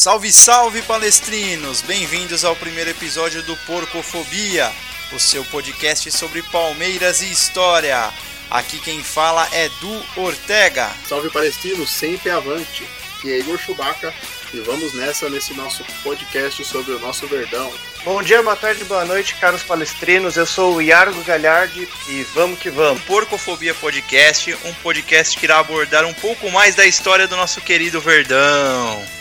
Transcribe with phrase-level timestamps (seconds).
[0.00, 1.82] Salve, salve palestrinos!
[1.82, 4.72] Bem-vindos ao primeiro episódio do Porcofobia,
[5.12, 8.10] o seu podcast sobre Palmeiras e história.
[8.50, 10.90] Aqui quem fala é Du Ortega.
[11.06, 12.88] Salve palestrinos, sempre avante.
[13.20, 14.14] Que é Igor Chewbacca
[14.54, 17.70] e vamos nessa nesse nosso podcast sobre o nosso Verdão.
[18.02, 20.34] Bom dia, boa tarde, boa noite, caros palestrinos.
[20.34, 23.02] Eu sou o Iargo Galhardi e vamos que vamos.
[23.02, 28.00] Porcofobia Podcast, um podcast que irá abordar um pouco mais da história do nosso querido
[28.00, 29.19] Verdão.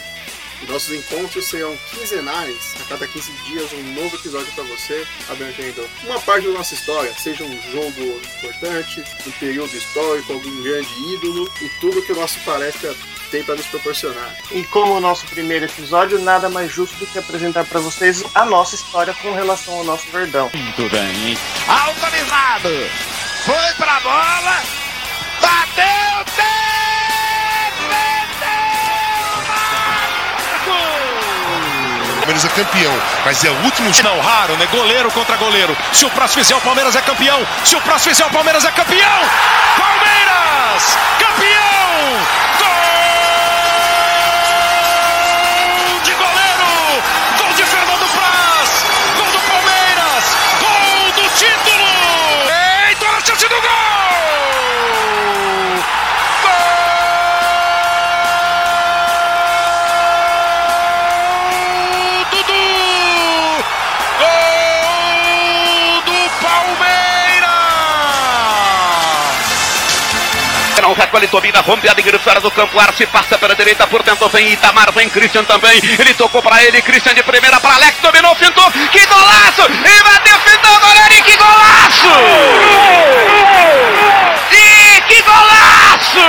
[0.67, 6.19] Nossos encontros serão quinzenais, a cada 15 dias um novo episódio para você, abrangendo uma
[6.19, 11.69] parte da nossa história, seja um jogo importante, um período histórico, algum grande ídolo e
[11.79, 12.95] tudo que o nosso palestra
[13.31, 14.35] tem para nos proporcionar.
[14.51, 18.45] E como o nosso primeiro episódio, nada mais justo do que apresentar para vocês a
[18.45, 20.49] nossa história com relação ao nosso Verdão.
[20.53, 21.37] Muito bem.
[21.67, 22.69] Autorizado!
[23.45, 24.61] Foi pra bola!
[25.41, 25.99] Bateu!
[32.19, 32.93] Palmeiras é campeão,
[33.25, 33.89] mas é o último.
[34.03, 34.67] Não raro, né?
[34.71, 35.75] Goleiro contra goleiro.
[35.91, 37.45] Se o próximo fizer, o Palmeiras é campeão.
[37.63, 39.21] Se o próximo fizer, o Palmeiras é campeão.
[39.77, 42.19] Palmeiras, campeão!
[45.89, 47.03] Gol de goleiro!
[47.39, 48.85] Gol de Fernando Praz!
[49.17, 50.35] Gol do Palmeiras!
[50.59, 51.89] Gol do título!
[52.89, 53.98] Eita, a chance do gol!
[70.89, 72.79] Não recolhe, domina, rompe a linha fora do campo.
[72.79, 75.79] Arce passa pela direita, por dentro vem Itamar, vem Christian também.
[75.99, 78.71] Ele tocou para ele, Christian de primeira para Alex, dominou, fintou.
[78.71, 79.61] Que golaço!
[79.69, 82.09] E bateu, fintou goleiro e que golaço!
[84.51, 86.27] E que golaço!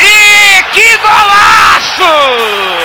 [0.00, 2.81] E que golaço!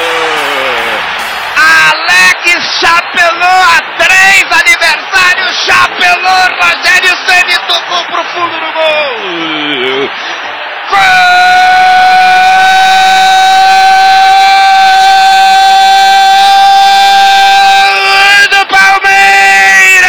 [2.78, 10.10] Alex chapelou a três, aniversário chapelou, Rogério Ceni tocou pro fundo do gol.
[17.70, 20.08] Gol do Palmeiras!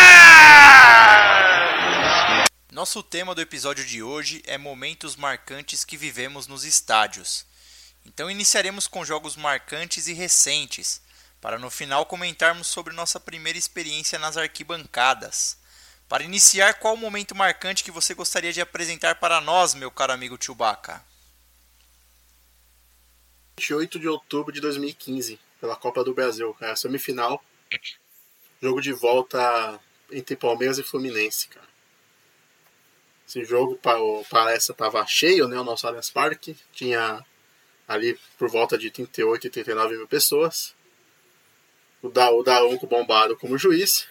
[2.71, 7.47] Nosso tema do episódio de hoje é momentos marcantes que vivemos nos estádios.
[8.04, 11.00] Então iniciaremos com jogos marcantes e recentes,
[11.41, 15.56] para no final comentarmos sobre nossa primeira experiência nas arquibancadas.
[16.09, 20.12] Para iniciar, qual o momento marcante que você gostaria de apresentar para nós, meu caro
[20.12, 21.04] amigo Chewbacca?
[23.59, 27.43] 28 de outubro de 2015, pela Copa do Brasil, é a semifinal.
[28.62, 29.78] Jogo de volta
[30.10, 31.66] entre Palmeiras e Fluminense, cara.
[33.27, 35.59] Esse jogo, pa- o palestra estava cheio, né?
[35.60, 36.56] O nosso Allianz Parque.
[36.72, 37.25] Tinha
[37.87, 40.75] ali por volta de 38 e 39 mil pessoas.
[42.03, 44.06] O, da, o Daronco bombado como juiz.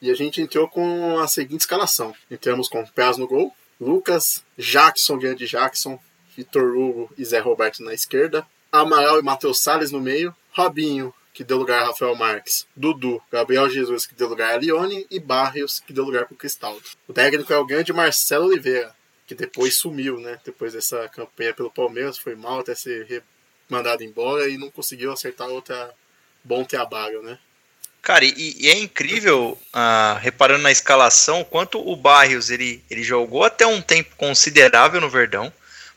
[0.00, 2.14] E a gente entrou com a seguinte escalação.
[2.30, 5.98] Entramos com Pés no gol, Lucas, Jackson, grande Jackson,
[6.36, 11.44] Vitor Hugo e Zé Roberto na esquerda, Amaral e Matheus Salles no meio, Robinho, que
[11.44, 15.80] deu lugar a Rafael Marques, Dudu, Gabriel Jesus, que deu lugar a Lione, e Barrios,
[15.80, 16.82] que deu lugar para o Cristaldo.
[17.06, 18.94] O técnico é o grande Marcelo Oliveira,
[19.26, 20.40] que depois sumiu, né?
[20.44, 23.22] Depois dessa campanha pelo Palmeiras, foi mal até re-
[23.70, 25.90] mandado embora e não conseguiu acertar outra
[26.42, 27.38] bom trabalho, né?
[28.02, 33.44] Cara, e, e é incrível, ah, reparando na escalação, quanto o Barrios ele, ele jogou
[33.44, 35.52] até um tempo considerável no Verdão,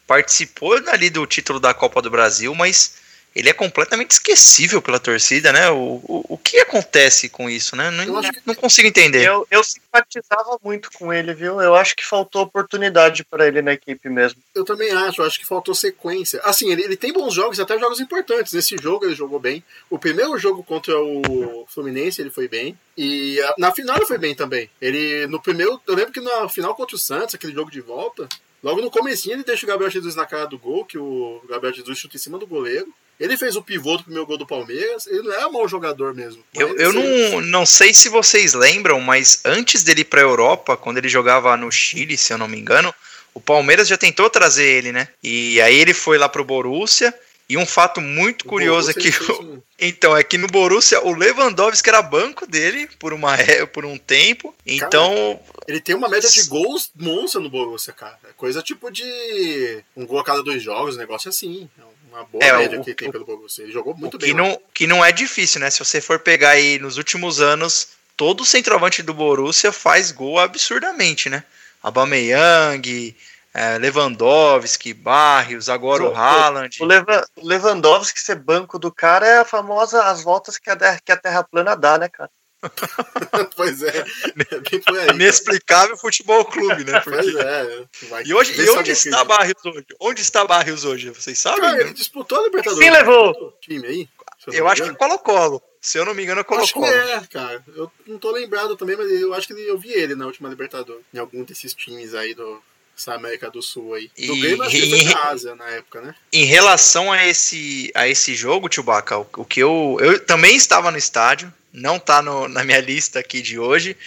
[0.06, 2.95] participou ali do título da Copa do Brasil, mas
[3.36, 5.70] ele é completamente esquecível pela torcida, né?
[5.70, 7.90] O, o, o que acontece com isso, né?
[7.92, 9.26] Não, Eu acho que- não consigo entender.
[9.28, 11.60] Eu, eu simpatizava muito com ele, viu?
[11.62, 14.42] Eu acho que faltou oportunidade para ele na equipe mesmo.
[14.54, 16.40] Eu também acho, eu acho que faltou sequência.
[16.44, 18.54] Assim, ele, ele tem bons jogos, até jogos importantes.
[18.54, 19.64] Nesse jogo ele jogou bem.
[19.90, 22.78] O primeiro jogo contra o Fluminense ele foi bem.
[22.98, 24.70] E a- na final ele foi bem também.
[24.82, 28.28] Ele, no primeiro, eu lembro que na final contra o Santos, aquele jogo de volta,
[28.62, 31.74] logo no comecinho ele deixa o Gabriel Jesus na cara do gol, que o Gabriel
[31.74, 32.94] Jesus chuta em cima do goleiro.
[33.19, 35.08] Ele fez o pivô do primeiro gol do Palmeiras.
[35.08, 36.43] Ele não é um mau jogador mesmo.
[36.53, 40.97] Eu, eu não, não sei se vocês lembram, mas antes dele ir pra Europa, quando
[40.97, 42.93] ele jogava no Chile, se eu não me engano,
[43.34, 45.08] o Palmeiras já tentou trazer ele, né?
[45.23, 47.14] E aí ele foi lá pro Borussia.
[47.49, 51.14] E um fato muito o curioso é fez um- Então, é que no Borussia o
[51.14, 54.55] Lewandowski era banco dele por, uma, é- por um tempo.
[54.66, 58.17] Então, Ele tem uma média de gols monstra no Borussia, cara.
[58.23, 61.70] É coisa tipo de um gol a cada dois jogos, um negócio assim.
[61.78, 61.84] É
[62.14, 63.64] uma boa É, média o- que ele tem pelo Borussia.
[63.64, 64.30] Ele jogou muito bem.
[64.30, 65.70] que não, que não é difícil, né?
[65.70, 71.30] Se você for pegar aí nos últimos anos, todo centroavante do Borussia faz gol absurdamente,
[71.30, 71.44] né?
[71.82, 73.16] Aubameyang,
[73.54, 76.78] é, Lewandowski, Barrios, agora o, o Haaland.
[76.82, 80.76] O, Leva, o Lewandowski ser banco do cara é a famosa as voltas que a,
[81.00, 82.30] que a Terra plana dá, né, cara?
[83.56, 87.00] pois é, é Inexplicável futebol clube, né?
[87.02, 87.32] Porque...
[87.32, 87.88] Pois é.
[88.26, 89.86] e, hoje, e onde está Barrios hoje?
[90.00, 91.10] Onde está Barrios hoje?
[91.10, 91.62] Vocês sabem?
[91.62, 92.80] Cara, ele disputou a Libertadores.
[92.80, 93.58] Quem levou?
[93.62, 94.10] Time aí?
[94.48, 95.62] Eu acho que Colo-Colo.
[95.80, 96.86] Se eu não me engano, é Colo-Colo.
[96.86, 97.64] Acho que é, cara.
[97.76, 101.04] Eu não tô lembrado também, mas eu acho que eu vi ele na última Libertadores.
[101.14, 102.62] Em algum desses times aí do,
[102.98, 104.10] essa América do Sul aí.
[104.18, 106.16] Do Grêmio, acho que foi da Ásia na época, né?
[106.32, 109.98] Em relação a esse, a esse jogo, Chewbacca, o, o que eu.
[110.00, 113.97] Eu também estava no estádio, não tá no, na minha lista aqui de hoje.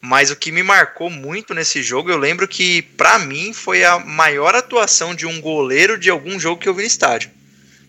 [0.00, 4.00] Mas o que me marcou muito nesse jogo, eu lembro que, para mim, foi a
[4.00, 7.30] maior atuação de um goleiro de algum jogo que eu vi no estádio.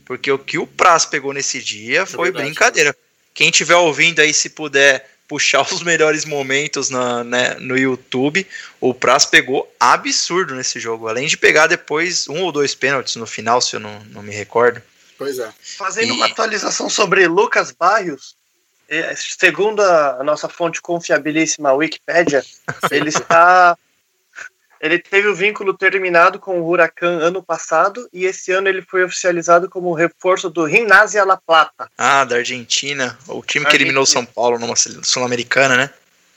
[0.05, 2.45] Porque o que o Praz pegou nesse dia é foi verdade.
[2.45, 2.95] brincadeira.
[3.33, 8.45] Quem estiver ouvindo aí, se puder puxar os melhores momentos na, né, no YouTube,
[8.79, 11.07] o Praz pegou absurdo nesse jogo.
[11.07, 14.31] Além de pegar depois um ou dois pênaltis no final, se eu não, não me
[14.31, 14.79] recordo.
[15.17, 15.51] Pois é.
[15.59, 16.11] Fazendo e...
[16.11, 18.35] uma atualização sobre Lucas Barrios,
[19.15, 22.43] segundo a nossa fonte confiabilíssima, a Wikipédia,
[22.91, 23.77] ele está
[24.83, 29.05] ele teve o vínculo terminado com o Huracan ano passado e esse ano ele foi
[29.05, 31.89] oficializado como reforço do Gimnasia La Plata.
[31.97, 33.17] Ah, da Argentina.
[33.29, 35.89] O time que eliminou São Paulo numa Sul-Americana, né?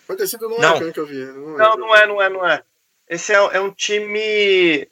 [0.06, 0.92] Pode ter sido no não.
[0.92, 1.24] que eu vi.
[1.24, 2.62] Não, não, não, é, não é, não é.
[3.08, 4.18] Esse é, é, um time.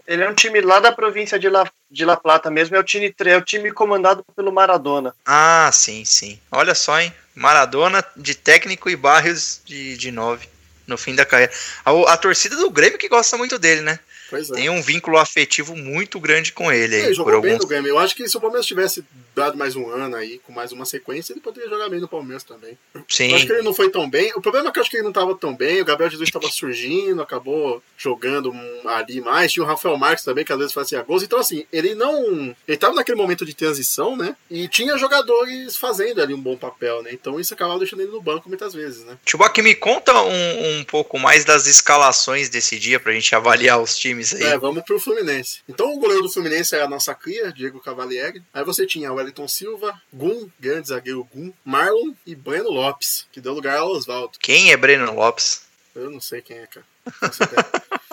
[0.07, 2.77] Ele é um time lá da província de La, de La Plata mesmo.
[2.77, 5.15] É o time, é o time comandado pelo Maradona.
[5.27, 6.39] Ah, sim, sim.
[6.51, 7.13] Olha só, hein?
[7.35, 10.49] Maradona de técnico e Barrios de, de nove
[10.87, 11.53] no fim da carreira.
[11.85, 13.99] A, a, torcida do Grêmio que gosta muito dele, né?
[14.35, 14.55] Pois é.
[14.55, 16.97] Tem um vínculo afetivo muito grande com ele.
[16.97, 17.65] É, ele jogou bem alguns...
[17.65, 17.91] no Grêmio.
[17.91, 19.05] Eu acho que se o Palmeiras tivesse
[19.35, 22.43] dado mais um ano aí, com mais uma sequência, ele poderia jogar bem no Palmeiras
[22.43, 22.77] também.
[23.09, 23.31] Sim.
[23.31, 24.33] Eu acho que ele não foi tão bem.
[24.35, 25.81] O problema é que eu acho que ele não estava tão bem.
[25.81, 28.53] O Gabriel Jesus estava surgindo, acabou jogando
[28.85, 29.53] ali mais.
[29.53, 31.23] Tinha o Rafael Marques também, que às vezes fazia gols.
[31.23, 32.25] Então, assim, ele não.
[32.27, 34.37] Ele estava naquele momento de transição, né?
[34.51, 37.11] E tinha jogadores fazendo ali um bom papel, né?
[37.13, 39.17] Então isso acabava deixando ele no banco muitas vezes, né?
[39.27, 43.97] Chewbacca, me conta um, um pouco mais das escalações desse dia pra gente avaliar os
[43.99, 44.43] times aí.
[44.45, 45.61] É, vamos pro Fluminense.
[45.69, 48.43] Então o goleiro do Fluminense é a nossa cria, Diego Cavalieri.
[48.53, 53.41] Aí você tinha o Wellington Silva, Gum, grande zagueiro Gum, Marlon e Breno Lopes, que
[53.41, 54.39] deu lugar ao Oswaldo.
[54.39, 55.63] Quem é Breno Lopes?
[55.95, 56.87] Eu não sei quem é, cara.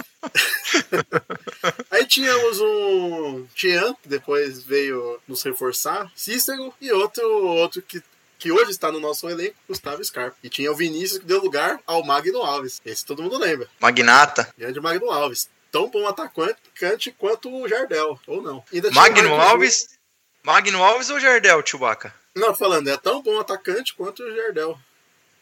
[1.89, 8.01] Aí tínhamos um Tian, que depois veio nos reforçar, Cícero e outro, outro que,
[8.37, 10.37] que hoje está no nosso elenco, Gustavo Scarpa.
[10.43, 12.81] E tinha o Vinícius que deu lugar ao Magno Alves.
[12.85, 13.67] Esse todo mundo lembra.
[13.79, 14.53] Magnata.
[14.57, 15.49] Grande Magno Alves.
[15.71, 18.63] Tão bom atacante quanto o Jardel, ou não.
[18.91, 19.97] Magno Alves?
[20.43, 22.13] Magno Alves ou Jardel, Chewbacca?
[22.35, 24.77] Não, falando, é tão bom atacante quanto o Jardel.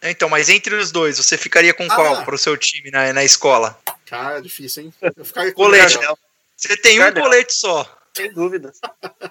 [0.01, 3.11] Então, mas entre os dois, você ficaria com ah, qual para o seu time na,
[3.11, 3.79] na escola?
[4.05, 4.93] Cara, é difícil, hein?
[5.15, 5.93] Eu ficaria com colete.
[5.93, 6.17] Jardel.
[6.55, 7.21] Você tem Jardel.
[7.21, 7.98] um colete só.
[8.15, 8.71] Sem dúvida.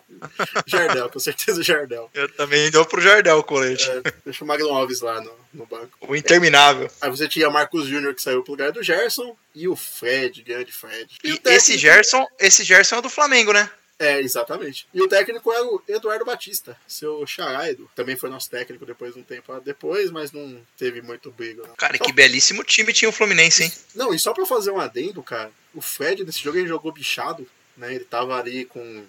[0.66, 2.10] Jardel, com certeza o Jardel.
[2.14, 3.90] Eu também dou pro Jardel o colete.
[3.90, 5.98] É, deixa o Magno Alves lá no, no banco.
[6.00, 6.90] O interminável.
[7.00, 10.72] Aí você tinha Marcos Júnior que saiu pro lugar do Gerson e o Fred, grande
[10.72, 11.16] Fred.
[11.22, 13.70] E, e esse Gerson, esse Gerson é do Flamengo, né?
[13.98, 14.86] É, exatamente.
[14.94, 17.90] E o técnico é o Eduardo Batista, seu charaido.
[17.96, 21.64] Também foi nosso técnico depois de um tempo depois, mas não teve muito briga.
[21.66, 21.74] Não.
[21.74, 23.72] Cara, que belíssimo time tinha o Fluminense, hein?
[23.96, 27.44] Não, e só pra fazer um adendo, cara, o Fred nesse jogo ele jogou bichado,
[27.78, 27.94] né?
[27.94, 29.04] Ele tava ali com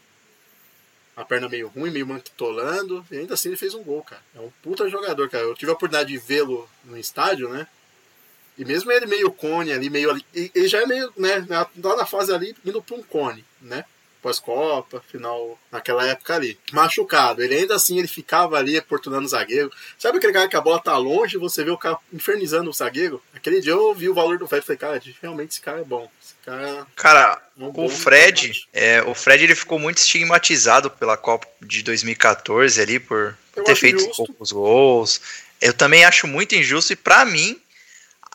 [1.17, 4.21] a perna meio ruim, meio manquitolando, e ainda assim ele fez um gol, cara.
[4.33, 5.43] É um puta jogador, cara.
[5.43, 7.67] Eu tive a oportunidade de vê-lo no estádio, né?
[8.57, 12.05] E mesmo ele meio cone ali, meio ali, ele já é meio, né, lá na
[12.05, 13.85] fase ali, indo pra um cone, né?
[14.21, 16.57] pós-Copa, final naquela época ali.
[16.71, 17.43] Machucado.
[17.43, 19.71] Ele ainda assim ele ficava ali oportunando o zagueiro.
[19.97, 22.73] Sabe aquele cara que a bola tá longe e você vê o cara infernizando o
[22.73, 23.21] zagueiro?
[23.33, 25.83] Aquele dia eu vi o valor do Fred e falei, cara, realmente esse cara é
[25.83, 26.09] bom.
[26.21, 26.87] Esse cara.
[26.95, 31.83] Cara, é um o Fred, é, o Fred ele ficou muito estigmatizado pela Copa de
[31.83, 34.25] 2014 ali por eu ter feito justo.
[34.25, 35.21] poucos gols.
[35.61, 37.59] Eu também acho muito injusto e para mim,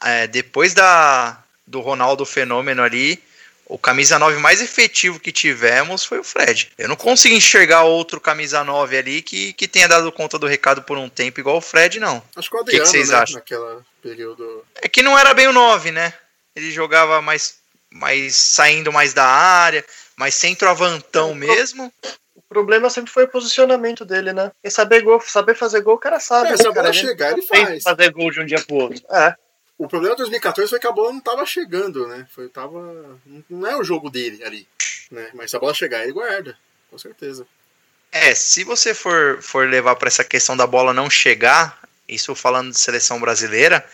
[0.02, 3.22] é, depois da do Ronaldo fenômeno ali,
[3.66, 6.70] o camisa 9 mais efetivo que tivemos foi o Fred.
[6.76, 10.82] Eu não consigo enxergar outro camisa 9 ali que, que tenha dado conta do recado
[10.82, 12.22] por um tempo igual o Fred, não.
[12.36, 13.36] Acho que o Adriano, que, que vocês né, acham?
[13.36, 14.64] Naquela período...
[14.76, 16.12] É que não era bem o 9, né?
[16.54, 17.56] Ele jogava mais,
[17.90, 19.84] mais saindo mais da área,
[20.16, 21.92] mais centroavantão é, mesmo.
[22.36, 24.52] O problema sempre foi o posicionamento dele, né?
[24.62, 26.48] E saber, gol, saber fazer gol, o cara sabe.
[26.48, 27.82] É, né, se a bola chegar, ele faz.
[27.82, 29.02] Fazer gol de um dia pro outro.
[29.10, 29.34] É.
[29.76, 32.26] O problema de 2014 foi que a bola não estava chegando, né?
[32.30, 33.18] Foi, tava,
[33.50, 34.68] não é o jogo dele ali,
[35.10, 35.30] né?
[35.34, 36.56] Mas se a bola chegar, ele guarda,
[36.90, 37.46] com certeza.
[38.12, 42.70] É, se você for, for levar para essa questão da bola não chegar, isso falando
[42.70, 43.84] de seleção brasileira,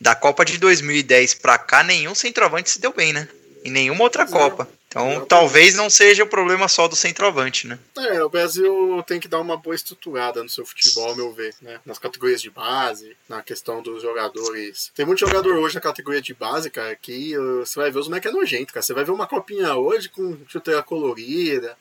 [0.00, 3.28] da Copa de 2010 para cá, nenhum centroavante se deu bem, né?
[3.64, 4.68] Em nenhuma outra é.
[4.94, 5.06] Copa.
[5.06, 5.14] É.
[5.14, 7.78] Então, talvez não seja o problema só do centroavante, né?
[7.96, 11.54] É, o Brasil tem que dar uma boa estruturada no seu futebol, ao meu ver,
[11.60, 11.80] né?
[11.84, 14.92] Nas categorias de base, na questão dos jogadores.
[14.94, 18.08] Tem muito jogador hoje na categoria de base, cara, que uh, você vai ver os
[18.08, 18.82] moleques é nojento, cara.
[18.82, 21.76] Você vai ver uma copinha hoje com chuteira colorida.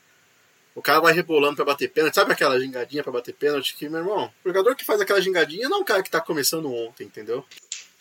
[0.76, 2.16] O cara vai rebolando pra bater pênalti.
[2.16, 3.76] Sabe aquela gingadinha pra bater pênalti?
[3.76, 6.20] Que, meu irmão, o jogador que faz aquela gingadinha não é um cara que tá
[6.20, 7.46] começando ontem, entendeu?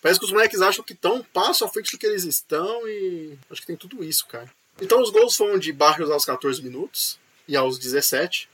[0.00, 2.88] Parece que os moleques acham que estão um passo à frente do que eles estão
[2.88, 4.50] e acho que tem tudo isso, cara.
[4.82, 8.50] Então os gols foram de Barrios aos 14 minutos e aos 17.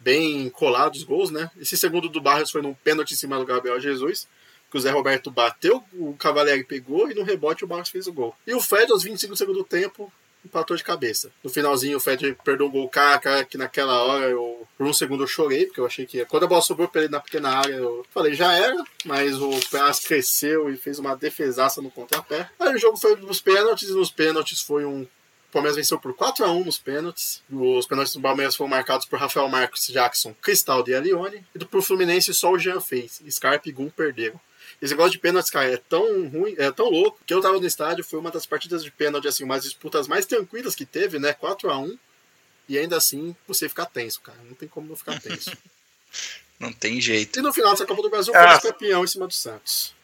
[0.00, 1.48] Bem colados os gols, né?
[1.56, 4.26] Esse segundo do Barrios foi num pênalti em cima do Gabriel Jesus,
[4.68, 8.12] que o Zé Roberto bateu, o Cavalieri pegou e no rebote o Barrios fez o
[8.12, 8.34] gol.
[8.44, 10.12] E o Fred, aos 25 do segundo tempo,
[10.44, 11.30] empatou de cabeça.
[11.44, 15.22] No finalzinho, o Fred perdeu o gol cara, que naquela hora eu, por um segundo
[15.22, 17.74] eu chorei, porque eu achei que quando a bola sobrou pra ele na pequena área,
[17.74, 22.50] eu falei, já era, mas o Praz cresceu e fez uma defesaça no contrapé.
[22.58, 25.06] Aí o jogo foi nos pênaltis, e nos pênaltis foi um
[25.52, 27.42] o Palmeiras venceu por 4 a 1 nos pênaltis.
[27.52, 31.44] Os pênaltis do Palmeiras foram marcados por Rafael Marcos, Jackson, Cristal e Alione.
[31.54, 33.20] E pro Fluminense só o Jean fez.
[33.28, 34.40] Scarpa e Gum perderam.
[34.80, 37.66] Esse negócio de pênaltis, cara, é tão ruim, é tão louco, que eu tava no
[37.66, 41.34] estádio, foi uma das partidas de pênalti, assim, umas disputas mais tranquilas que teve, né?
[41.34, 41.98] 4 a 1
[42.66, 44.38] E ainda assim, você fica tenso, cara.
[44.48, 45.54] Não tem como não ficar tenso.
[46.58, 47.38] não tem jeito.
[47.38, 48.58] E no final dessa Copa do Brasil, ah.
[48.58, 49.94] foi campeão em cima do Santos.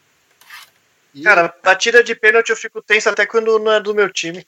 [1.15, 1.23] E...
[1.23, 4.45] Cara, batida de pênalti eu fico tenso até quando não é do meu time.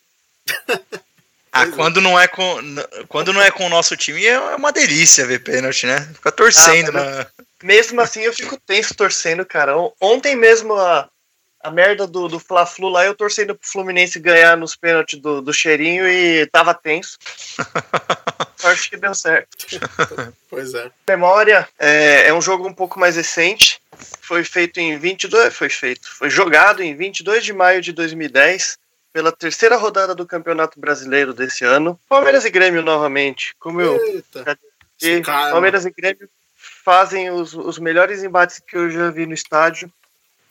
[1.52, 2.60] Ah, quando não é com
[3.08, 6.00] quando não é com o nosso time é uma delícia ver pênalti, né?
[6.14, 7.28] Fica torcendo, ah, né?
[7.64, 9.74] Mesmo assim eu fico tenso torcendo, cara.
[10.00, 11.10] Ontem mesmo a,
[11.64, 15.54] a merda do, do Fla-Flu lá, eu torcendo pro Fluminense ganhar nos pênaltis do, do
[15.54, 17.18] cheirinho e tava tenso.
[18.64, 19.50] Acho que deu certo.
[20.50, 20.90] pois é.
[21.08, 23.82] Memória é, é um jogo um pouco mais recente.
[24.22, 25.54] Foi feito em 22.
[25.54, 26.08] Foi feito.
[26.08, 28.78] Foi jogado em 22 de maio de 2010
[29.14, 32.00] pela terceira rodada do Campeonato Brasileiro desse ano.
[32.08, 33.56] Palmeiras e Grêmio novamente.
[33.60, 33.98] Como eu.
[35.02, 39.92] E Palmeiras e Grêmio fazem os, os melhores embates que eu já vi no estádio.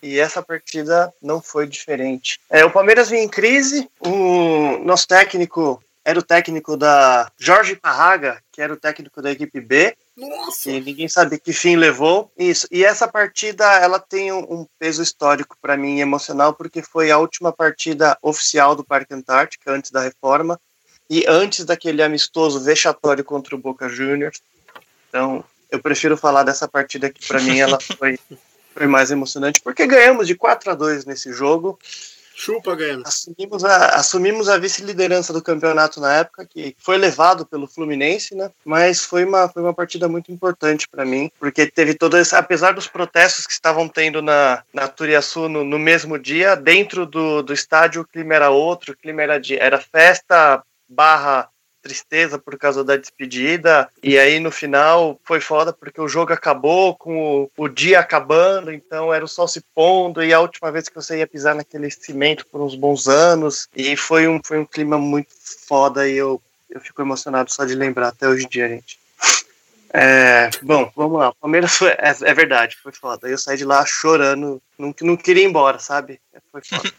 [0.02, 2.40] E essa partida não foi diferente.
[2.49, 3.88] É, o Palmeiras vinha em crise.
[4.00, 9.61] O nosso técnico era o técnico da Jorge Parraga, que era o técnico da equipe
[9.61, 9.95] B.
[10.29, 10.71] Nossa!
[10.71, 12.31] E ninguém sabe que fim levou.
[12.39, 12.67] Isso.
[12.71, 17.53] E essa partida, ela tem um, peso histórico para mim, emocional, porque foi a última
[17.53, 20.61] partida oficial do Parque Antártica, antes da reforma,
[21.09, 24.43] e antes daquele amistoso vexatório contra o Boca Juniors.
[25.09, 28.19] Então, eu prefiro falar dessa partida que para mim ela foi,
[28.75, 31.79] foi mais emocionante, porque ganhamos de 4 a 2 nesse jogo.
[32.40, 33.06] Chupa, ganhamos.
[33.06, 38.50] Assumimos a, assumimos a vice-liderança do campeonato na época, que foi levado pelo Fluminense, né?
[38.64, 42.73] Mas foi uma, foi uma partida muito importante para mim, porque teve todo esse, apesar
[42.73, 47.52] dos protestos que estavam tendo na, na Turiaçu no, no mesmo dia, dentro do, do
[47.52, 51.47] estádio o clima era outro, o clima era, de, era festa barra
[51.80, 53.88] tristeza por causa da despedida.
[54.02, 58.72] E aí no final foi foda porque o jogo acabou com o, o, dia acabando,
[58.72, 61.90] então era o sol se pondo e a última vez que você ia pisar naquele
[61.90, 63.68] cimento por uns bons anos.
[63.75, 65.30] E foi um, foi um clima muito
[65.66, 68.99] foda e eu, eu fico emocionado só de lembrar até hoje em dia, gente.
[69.92, 71.30] É, bom, vamos lá.
[71.30, 73.28] O Palmeiras foi, é, é, verdade, foi foda.
[73.28, 76.20] Eu saí de lá chorando, não, não queria ir embora, sabe?
[76.52, 76.90] Foi foda.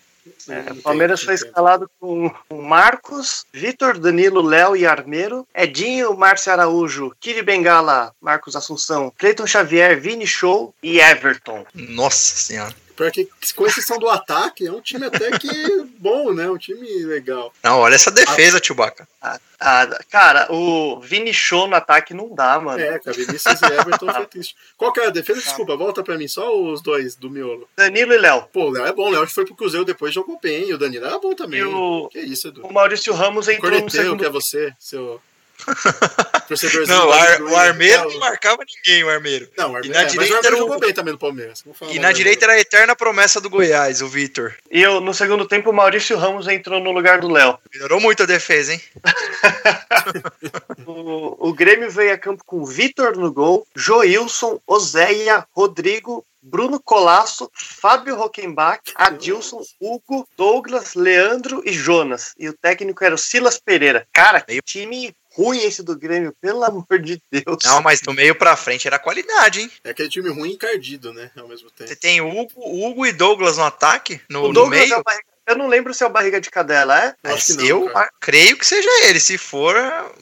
[0.48, 7.16] É, o Palmeiras foi escalado com Marcos, Vitor, Danilo, Léo e Armeiro, Edinho, Márcio Araújo,
[7.20, 11.66] Kiri Bengala, Marcos Assunção, Cleiton Xavier, Vini Show e Everton.
[11.74, 12.76] Nossa senhora.
[13.06, 16.50] Porque com exceção do ataque, é um time até que bom, né?
[16.50, 17.54] Um time legal.
[17.64, 18.64] Não, olha essa defesa, a...
[18.64, 19.08] Chewbacca.
[19.22, 22.82] Ah, ah, cara, o Vini Show no ataque não dá, mano.
[22.82, 24.56] É, cara, Vinícius e Everton foi triste.
[24.76, 25.40] Qual que é a defesa?
[25.40, 27.70] Desculpa, volta pra mim, só os dois do miolo.
[27.78, 28.44] Danilo e Léo.
[28.52, 31.06] Pô, o Léo é bom, o Léo foi pro Cruzeiro depois jogou bem, o Danilo
[31.06, 31.60] é bom também.
[31.60, 32.10] E o...
[32.10, 32.66] Que isso, Edu?
[32.66, 34.20] O Maurício Ramos entrou Corneteu, no segundo...
[34.20, 35.22] que é você, seu...
[36.88, 39.50] não, o, Ar, o Armeiro não marcava ninguém, o Armeiro.
[39.58, 41.64] Não, o Armeiro, e na é, direita mas o jogou bem também no Palmeiras.
[41.90, 44.56] E na direita era a eterna promessa do Goiás, o Vitor.
[44.70, 47.58] E eu, no segundo tempo, o Maurício Ramos entrou no lugar do Léo.
[47.74, 48.82] Melhorou muito a defesa, hein?
[50.86, 57.52] o, o Grêmio veio a campo com Vitor no gol, Joilson, Oséia, Rodrigo, Bruno Colasso,
[57.54, 62.34] Fábio Rockenbach, Adilson, Hugo, Douglas, Leandro e Jonas.
[62.38, 64.08] E o técnico era o Silas Pereira.
[64.12, 67.58] Cara, que time ruim esse do Grêmio, pelo amor de Deus.
[67.64, 69.72] Não, mas do meio pra frente era qualidade, hein?
[69.84, 71.32] É aquele time ruim e encardido, né?
[71.38, 71.88] Ao mesmo tempo.
[71.88, 75.04] Você tem Hugo, Hugo e Douglas no ataque, no, o Douglas no meio.
[75.10, 77.16] É eu não lembro se é o Barriga de Cadela, é?
[77.24, 79.20] Eu acho que não, eu creio que seja ele.
[79.20, 79.76] Se for,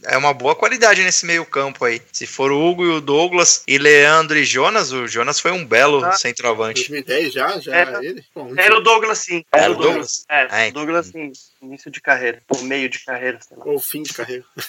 [0.03, 2.01] é uma boa qualidade nesse meio campo aí.
[2.11, 5.65] Se for o Hugo e o Douglas e Leandro e Jonas, o Jonas foi um
[5.65, 6.11] belo Ah.
[6.13, 6.81] centroavante.
[6.89, 7.59] 2010 já?
[7.59, 8.23] Já Era- era ele?
[8.35, 8.53] Bom.
[8.57, 9.43] Era o Douglas, sim.
[9.51, 10.25] Era o Douglas?
[10.29, 10.69] É, É.
[10.69, 11.31] o Douglas, sim.
[11.61, 12.41] Início de carreira.
[12.49, 13.63] Ou meio de carreira, sei lá.
[13.65, 14.43] Ou fim de carreira.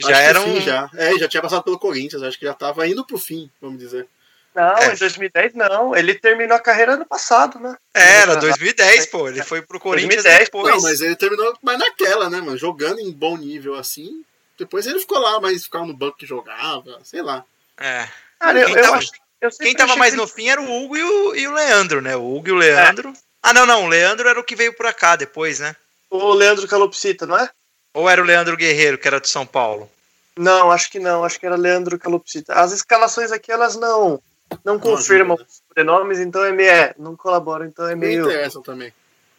[0.00, 0.60] Já Acho era fim, um.
[0.60, 0.90] já.
[0.96, 4.06] É, já tinha passado pelo Corinthians, acho que já tava indo pro fim, vamos dizer.
[4.54, 4.92] Não, É.
[4.92, 5.96] em 2010 não.
[5.96, 7.74] Ele terminou a carreira ano passado, né?
[7.92, 9.28] Era 2010, pô.
[9.28, 10.74] Ele foi pro Corinthians 2010, depois.
[10.74, 12.56] Não, mas ele terminou mais naquela, né, mano?
[12.56, 14.22] Jogando em bom nível assim.
[14.58, 17.44] Depois ele ficou lá, mas ficava no banco que jogava, sei lá.
[17.78, 18.06] É.
[18.38, 20.60] Cara, eu, Quem eu tava- acho- eu sempre Quem tava mais que- no fim era
[20.60, 22.14] o Hugo e o, e o Leandro, né?
[22.14, 23.12] O Hugo e o Leandro.
[23.42, 23.84] Ah, não, não.
[23.84, 25.74] O Leandro era o que veio pra cá depois, né?
[26.08, 27.50] O Leandro Calopsita, não é?
[27.92, 29.90] Ou era o Leandro Guerreiro, que era de São Paulo?
[30.36, 31.24] Não, acho que não.
[31.24, 32.54] Acho que era Leandro Calopsita.
[32.54, 34.20] As escalações aqui, elas não
[34.64, 36.70] não confirmam os sobrenomes, então é meio...
[36.70, 38.92] É, não colaboram, então é Me meio, interessam também.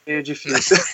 [0.06, 0.78] meio difícil.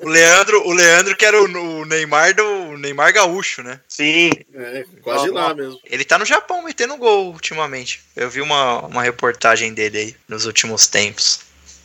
[0.00, 1.44] O Leandro, o Leandro que era o,
[1.80, 3.80] o Neymar do o Neymar gaúcho, né?
[3.88, 4.30] Sim.
[4.54, 5.78] É, quase lá mesmo.
[5.84, 8.00] Ele tá no Japão metendo gol ultimamente.
[8.16, 11.40] Eu vi uma, uma reportagem dele aí nos últimos tempos.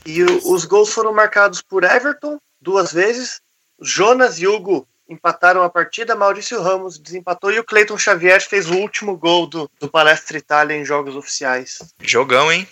[0.06, 3.42] E o- os gols foram marcados por Everton duas vezes.
[3.82, 6.16] Jonas e Hugo empataram a partida.
[6.16, 10.76] Maurício Ramos desempatou e o Cleiton Xavier fez o último gol do, do Palestra Itália
[10.76, 11.80] em jogos oficiais.
[12.02, 12.68] Jogão, hein?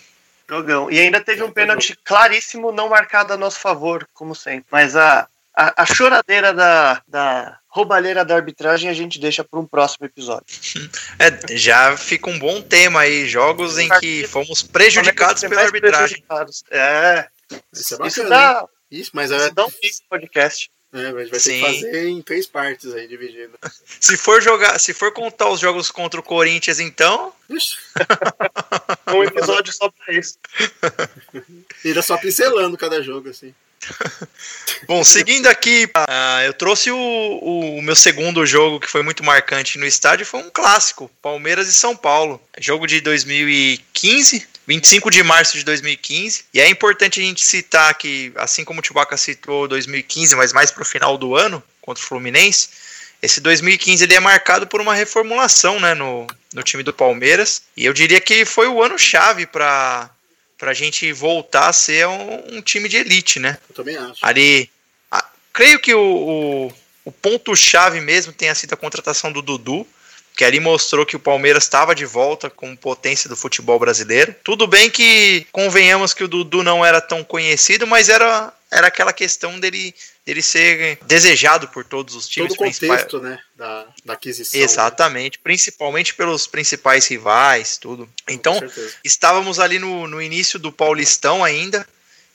[0.48, 0.90] Jogão.
[0.90, 4.66] E ainda teve um pênalti claríssimo não marcado a nosso favor, como sempre.
[4.70, 9.66] Mas a, a, a choradeira da, da roubalheira da arbitragem a gente deixa para um
[9.66, 10.44] próximo episódio.
[11.18, 13.28] É, já fica um bom tema aí.
[13.28, 16.22] Jogos em que fomos prejudicados é pela arbitragem.
[16.22, 16.64] prejudicados?
[16.70, 17.28] É.
[17.72, 18.24] Isso é Isso bacana.
[18.24, 18.28] hein?
[18.28, 20.70] dá, Isso, mas é, isso dá um fim podcast.
[20.92, 21.60] É, gente vai ter Sim.
[21.60, 23.58] que fazer em três partes aí, dividido.
[24.00, 27.32] Se for jogar, se for contar os jogos contra o Corinthians, então,
[29.14, 30.36] Um episódio só para isso.
[31.84, 33.54] ainda só pincelando cada jogo, assim.
[34.86, 39.24] Bom, seguindo aqui, ah, eu trouxe o, o- o meu segundo jogo que foi muito
[39.24, 42.40] marcante no estádio, foi um clássico, Palmeiras e São Paulo.
[42.60, 46.44] Jogo de 2015, 25 de março de 2015.
[46.54, 50.70] E é importante a gente citar que, assim como o Chewbacca citou 2015, mas mais
[50.70, 52.68] pro final do ano, contra o Fluminense,
[53.20, 57.62] esse 2015 ele é marcado por uma reformulação né, no, no time do Palmeiras.
[57.76, 60.10] E eu diria que foi o ano chave para
[60.60, 63.58] a gente voltar a ser um- um time de elite, né?
[63.68, 64.18] Eu também acho.
[64.22, 64.70] ali.
[65.10, 69.86] a- creio que o, o, o ponto-chave mesmo tenha sido a contratação do Dudu,
[70.36, 74.34] que ali mostrou que o Palmeiras estava de volta com potência do futebol brasileiro.
[74.42, 79.12] Tudo bem que convenhamos que o Dudu não era tão conhecido, mas era, era aquela
[79.12, 84.14] questão dele, dele ser desejado por todos os times Todo o contexto, né, da, da
[84.14, 84.58] aquisição.
[84.58, 88.08] Exatamente, principalmente pelos principais rivais, tudo.
[88.28, 88.58] Então,
[89.04, 91.86] estávamos ali no, no início do Paulistão ainda,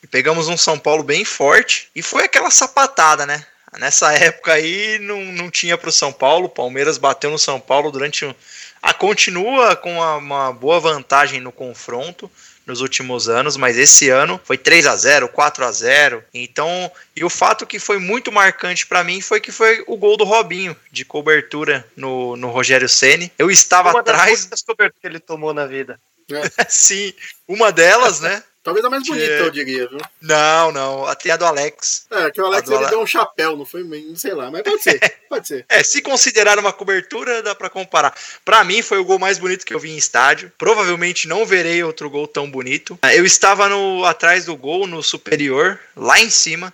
[0.03, 3.43] e pegamos um São Paulo bem forte, e foi aquela sapatada, né?
[3.79, 7.91] Nessa época aí não, não tinha para o São Paulo, Palmeiras bateu no São Paulo
[7.91, 8.33] durante um.
[8.81, 12.29] A continua com uma, uma boa vantagem no confronto
[12.65, 17.23] nos últimos anos, mas esse ano foi 3 a 0 4 a 0 Então, e
[17.23, 20.75] o fato que foi muito marcante para mim foi que foi o gol do Robinho
[20.91, 23.31] de cobertura no, no Rogério Ceni.
[23.37, 25.97] Eu estava Uma das atrás, únicas coberturas que ele tomou na vida.
[26.67, 27.13] sim,
[27.47, 28.43] uma delas, né?
[28.67, 29.97] Talvez a mais bonita, Que- eu diria, viu?
[30.21, 32.06] Não, não, até a do Alex.
[32.12, 34.62] É, que o Alex ele Ale- deu um chapéu, não foi, meio- sei lá, mas
[34.62, 34.99] pode ser,
[35.30, 35.65] pode ser.
[35.69, 38.13] É, se considerar uma cobertura, dá pra comparar.
[38.43, 40.51] Pra mim, foi o gol mais bonito que eu vi em estádio.
[40.58, 42.99] Provavelmente não verei outro gol tão bonito.
[43.13, 46.73] Eu estava no atrás do gol, no superior, lá em cima.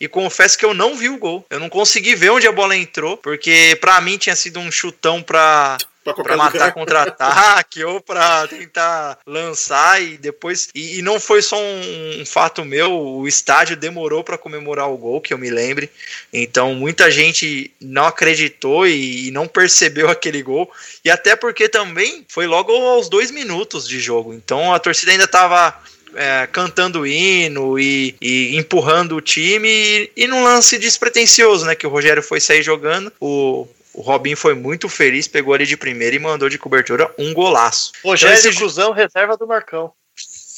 [0.00, 1.44] E confesso que eu não vi o gol.
[1.50, 5.20] Eu não consegui ver onde a bola entrou, porque pra mim tinha sido um chutão
[5.22, 10.68] pra Qualquer matar contra-ataque ou pra tentar lançar e depois.
[10.74, 14.96] E, e não foi só um, um fato meu, o estádio demorou pra comemorar o
[14.96, 15.90] gol, que eu me lembre.
[16.32, 20.70] Então muita gente não acreditou e, e não percebeu aquele gol.
[21.04, 24.34] E até porque também foi logo aos dois minutos de jogo.
[24.34, 25.80] Então a torcida ainda tava.
[26.14, 31.74] é, cantando hino e, e empurrando o time e, e num lance despretensioso, né?
[31.74, 35.76] Que o Rogério foi sair jogando, o, o Robinho foi muito feliz, pegou ali de
[35.76, 37.92] primeira e mandou de cobertura um golaço.
[38.04, 39.92] Rogério Então, esse Cusão, reserva do Marcão.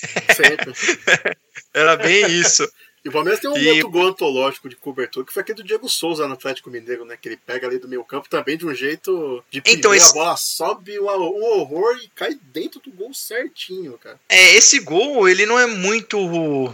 [1.75, 2.69] Era bem isso.
[3.05, 5.65] E o Palmeiras tem um E- outro gol antológico de cobertura, que foi aquele do
[5.65, 7.19] Diego Souza no Atlético Mineiro, né?
[7.21, 10.11] Que ele pega ali do meio campo também de um jeito de Então, primeira, esse-
[10.11, 14.19] a bola sobe um, horror e cai dentro do gol certinho, cara.
[14.29, 16.17] É, esse gol, ele não é muito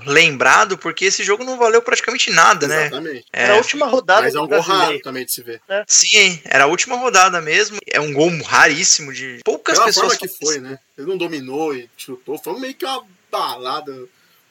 [0.06, 2.86] lembrado, porque esse jogo não valeu praticamente nada, né?
[2.86, 3.26] Exatamente.
[3.32, 5.60] Era a É, última rodada Mas é um gol raro também de se ver.
[5.88, 7.78] sim, era a última rodada mesmo.
[7.86, 10.16] É um gol raríssimo de poucas Pela pessoas.
[10.16, 10.78] forma que foi, né?
[10.96, 13.92] Ele não dominou e chutou, foi meio que uma balada.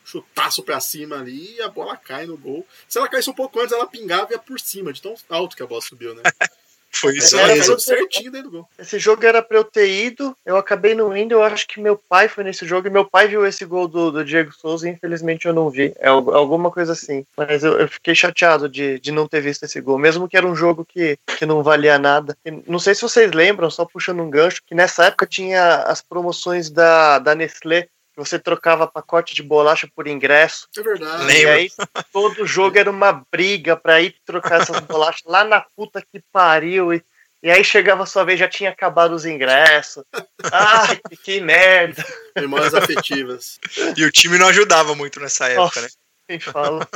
[0.09, 2.65] Chutaço pra cima ali e a bola cai no gol.
[2.87, 5.55] Se ela caísse um pouco antes, ela pingava e ia por cima, de tão alto
[5.55, 6.23] que a bola subiu, né?
[6.91, 7.65] Foi isso mesmo.
[7.65, 8.69] caiu certinho dentro do gol.
[8.79, 11.95] Esse jogo era pra eu ter ido, eu acabei não indo, eu acho que meu
[11.95, 14.91] pai foi nesse jogo e meu pai viu esse gol do, do Diego Souza e
[14.93, 15.93] infelizmente eu não vi.
[15.99, 17.23] É al- alguma coisa assim.
[17.37, 20.47] Mas eu, eu fiquei chateado de, de não ter visto esse gol, mesmo que era
[20.47, 22.35] um jogo que, que não valia nada.
[22.43, 26.01] E não sei se vocês lembram, só puxando um gancho, que nessa época tinha as
[26.01, 27.87] promoções da, da Nestlé,
[28.19, 30.67] você trocava pacote de bolacha por ingresso.
[30.77, 31.25] É verdade.
[31.25, 31.41] Lembro.
[31.41, 31.71] E aí
[32.11, 36.93] todo jogo era uma briga pra ir trocar essas bolachas lá na puta que pariu.
[36.93, 37.01] E,
[37.41, 40.03] e aí chegava a sua vez, já tinha acabado os ingressos.
[40.51, 42.05] Ai, que, que merda.
[42.35, 43.57] Memórias afetivas.
[43.95, 45.81] E o time não ajudava muito nessa época, Nossa.
[45.81, 45.87] né?
[46.27, 46.87] Quem fala?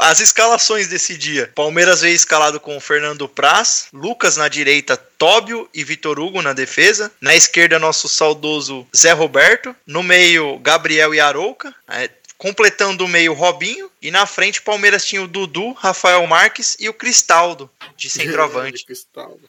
[0.00, 1.50] As escalações desse dia.
[1.54, 7.12] Palmeiras veio escalado com Fernando Praz, Lucas na direita, Tóbio e Vitor Hugo na defesa.
[7.20, 9.74] Na esquerda, nosso saudoso Zé Roberto.
[9.86, 11.74] No meio, Gabriel e Arouca.
[12.38, 13.90] Completando o meio, Robinho.
[14.00, 18.86] E na frente, Palmeiras tinha o Dudu, Rafael Marques e o Cristaldo de centroavante.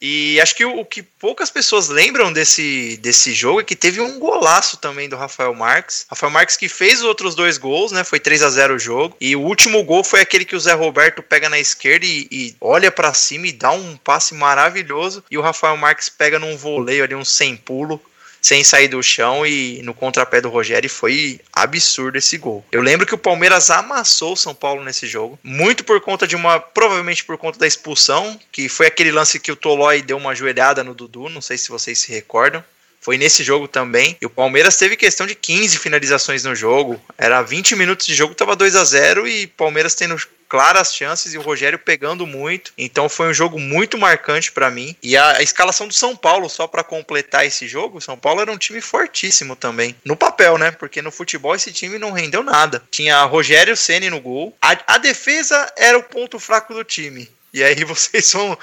[0.01, 4.01] E acho que o, o que poucas pessoas lembram desse, desse jogo é que teve
[4.01, 6.05] um golaço também do Rafael Marques.
[6.09, 8.03] Rafael Marques que fez os outros dois gols, né?
[8.03, 9.15] Foi 3 a 0 o jogo.
[9.21, 12.55] E o último gol foi aquele que o Zé Roberto pega na esquerda e, e
[12.59, 15.23] olha pra cima e dá um passe maravilhoso.
[15.29, 18.01] E o Rafael Marques pega num voleio ali, um sem pulo.
[18.49, 22.65] Sem sair do chão e no contrapé do Rogério foi absurdo esse gol.
[22.71, 26.35] Eu lembro que o Palmeiras amassou o São Paulo nesse jogo, muito por conta de
[26.35, 30.33] uma, provavelmente por conta da expulsão, que foi aquele lance que o Tolói deu uma
[30.33, 32.63] joelhada no Dudu, não sei se vocês se recordam.
[33.01, 34.17] Foi nesse jogo também.
[34.21, 37.01] E o Palmeiras teve questão de 15 finalizações no jogo.
[37.17, 40.17] Era 20 minutos de jogo, tava 2 a 0 e Palmeiras tendo
[40.49, 42.73] claras chances e o Rogério pegando muito.
[42.77, 44.95] Então foi um jogo muito marcante pra mim.
[45.01, 48.41] E a, a escalação do São Paulo, só pra completar esse jogo, o São Paulo
[48.41, 49.95] era um time fortíssimo também.
[50.03, 50.71] No papel, né?
[50.71, 52.81] Porque no futebol esse time não rendeu nada.
[52.89, 54.55] Tinha Rogério Ceni no gol.
[54.61, 57.29] A, a defesa era o ponto fraco do time.
[57.53, 58.57] E aí vocês vão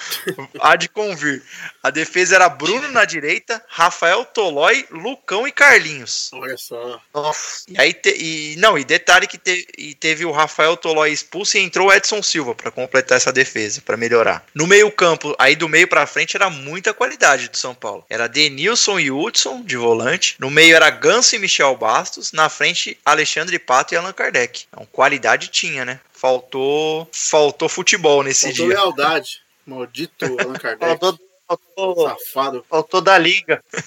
[0.61, 1.43] há de convir.
[1.83, 6.31] A defesa era Bruno na direita, Rafael Tolói, Lucão e Carlinhos.
[6.33, 7.01] Olha só.
[7.15, 7.65] Nossa.
[7.69, 11.57] E aí te- e não, e detalhe que te- e teve o Rafael Tolói expulso
[11.57, 14.45] e entrou o Edson Silva pra completar essa defesa, pra melhorar.
[14.55, 18.05] No meio-campo, aí do meio pra frente era muita qualidade do São Paulo.
[18.09, 22.99] Era Denilson e Hudson de volante, no meio era Ganso e Michel Bastos, na frente
[23.05, 24.67] Alexandre Pato e Allan Kardec.
[24.73, 26.01] Então, qualidade tinha, né?
[26.17, 28.75] Faltou faltou futebol nesse Faltou dia.
[28.77, 29.43] lealdade.
[29.67, 30.99] Maldito Allan Kardec.
[30.99, 32.65] Faltou, faltou, Safado.
[32.69, 33.63] faltou da liga.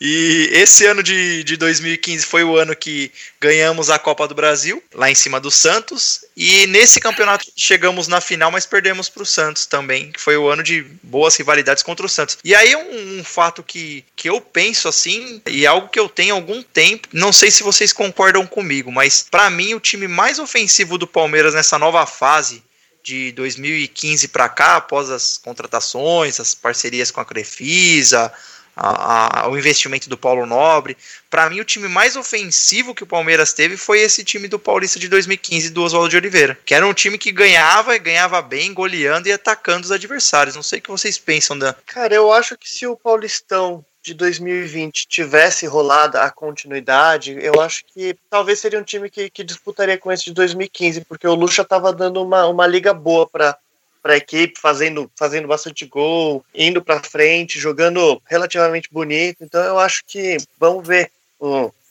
[0.00, 4.80] E esse ano de, de 2015 foi o ano que ganhamos a Copa do Brasil,
[4.94, 6.24] lá em cima do Santos.
[6.36, 10.48] E nesse campeonato chegamos na final, mas perdemos para o Santos também, que foi o
[10.48, 12.38] ano de boas rivalidades contra o Santos.
[12.44, 16.32] E aí um, um fato que, que eu penso assim, e algo que eu tenho
[16.32, 20.38] há algum tempo, não sei se vocês concordam comigo, mas para mim o time mais
[20.38, 22.62] ofensivo do Palmeiras nessa nova fase
[23.02, 28.32] de 2015 para cá, após as contratações, as parcerias com a Crefisa,
[28.76, 30.96] a- a- o investimento do Paulo Nobre.
[31.28, 35.00] Para mim, o time mais ofensivo que o Palmeiras teve foi esse time do Paulista
[35.00, 38.72] de 2015 do Oswaldo de Oliveira, que era um time que ganhava e ganhava bem,
[38.72, 40.54] goleando e atacando os adversários.
[40.54, 41.74] Não sei o que vocês pensam da.
[41.86, 47.84] Cara, eu acho que se o Paulistão de 2020 tivesse rolado a continuidade, eu acho
[47.86, 51.64] que talvez seria um time que, que disputaria com esse de 2015, porque o Lucha
[51.64, 53.56] tava dando uma, uma liga boa para
[54.00, 59.38] para a equipe, fazendo, fazendo bastante gol, indo para frente, jogando relativamente bonito.
[59.42, 61.10] Então eu acho que vamos ver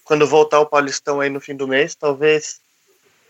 [0.04, 2.60] quando voltar o Paulistão aí no fim do mês, talvez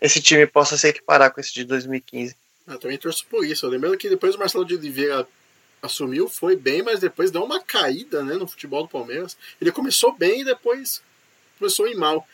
[0.00, 2.36] esse time possa se equiparar com esse de 2015.
[2.66, 3.66] Eu também torço por isso.
[3.66, 5.26] Eu lembro que depois o Marcelo de Oliveira
[5.82, 9.36] assumiu, foi bem, mas depois deu uma caída né, no futebol do Palmeiras.
[9.60, 11.02] Ele começou bem e depois
[11.58, 12.26] começou a ir mal.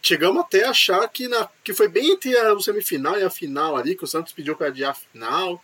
[0.00, 3.76] Chegamos até a achar que, na, que foi bem entre a semifinal e a final
[3.76, 5.62] ali, que o Santos pediu para adiar a final.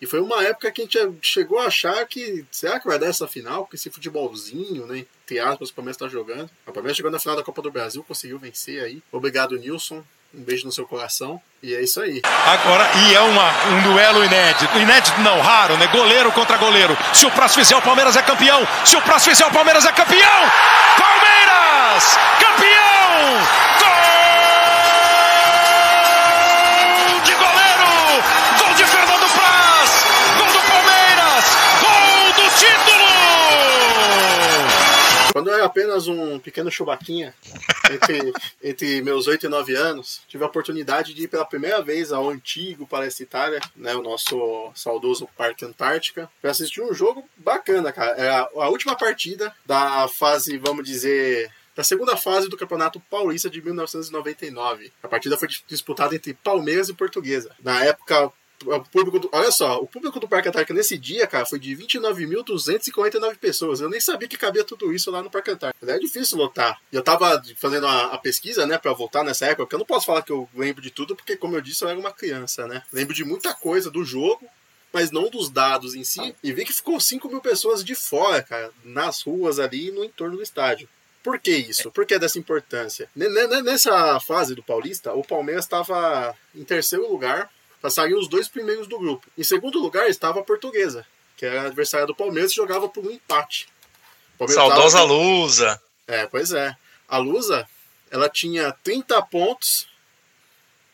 [0.00, 3.06] E foi uma época que a gente chegou a achar que será que vai dar
[3.06, 3.66] essa final?
[3.66, 5.06] Com esse futebolzinho, né?
[5.24, 6.50] Entre aspas, o Palmeiras está jogando.
[6.66, 9.02] O Palmeiras chegou na final da Copa do Brasil, conseguiu vencer aí.
[9.10, 10.04] Obrigado, Nilson.
[10.34, 11.40] Um beijo no seu coração.
[11.62, 12.20] E é isso aí.
[12.46, 14.78] Agora, e é uma, um duelo inédito.
[14.78, 15.86] Inédito não, raro, né?
[15.88, 16.96] Goleiro contra goleiro.
[17.12, 18.66] Se o próximo fizer, o Palmeiras é campeão.
[18.84, 20.50] Se o próximo fizer, o Palmeiras é campeão.
[20.98, 22.76] Palmeiras, campeão!
[27.08, 28.22] Gol de goleiro!
[28.58, 30.04] Gol de Fernando Praz!
[30.38, 31.56] Gol do Palmeiras!
[31.80, 32.95] Gol do título!
[35.46, 37.32] Quando eu era apenas um pequeno chubaquinha,
[37.88, 42.10] entre, entre meus 8 e 9 anos, tive a oportunidade de ir pela primeira vez
[42.10, 47.92] ao antigo Palestra Itália, né, o nosso saudoso Parque Antártica, para assistir um jogo bacana,
[47.92, 48.16] cara.
[48.16, 53.62] Era a última partida da fase, vamos dizer, da segunda fase do Campeonato Paulista de
[53.62, 54.92] 1999.
[55.00, 57.54] A partida foi disputada entre Palmeiras e Portuguesa.
[57.62, 58.32] Na época,
[58.64, 61.76] o público do, olha só, o público do Parque Antártica nesse dia, cara, foi de
[61.76, 63.80] 29.249 pessoas.
[63.80, 65.92] Eu nem sabia que cabia tudo isso lá no Parque Antártica.
[65.92, 66.80] É difícil lotar.
[66.92, 70.06] Eu tava fazendo a, a, pesquisa, né, pra voltar nessa época, porque eu não posso
[70.06, 72.82] falar que eu lembro de tudo, porque, como eu disse, eu era uma criança, né?
[72.92, 74.46] Lembro de muita coisa do jogo,
[74.92, 76.34] mas não dos dados em si.
[76.42, 80.36] E vi que ficou 5 mil pessoas de fora, cara, nas ruas ali no entorno
[80.36, 80.88] do estádio.
[81.22, 81.90] Por que isso?
[81.90, 83.10] Por que dessa importância?
[83.14, 87.50] Nessa fase do Paulista, o Palmeiras estava em terceiro lugar,
[87.86, 89.24] passaria os dois primeiros do grupo.
[89.38, 93.10] Em segundo lugar estava a Portuguesa, que era adversária do Palmeiras e jogava por um
[93.12, 93.68] empate.
[94.48, 95.12] Saudosa tava...
[95.12, 95.80] Lusa.
[96.04, 96.76] É, pois é.
[97.06, 97.64] A Lusa,
[98.10, 99.86] ela tinha 30 pontos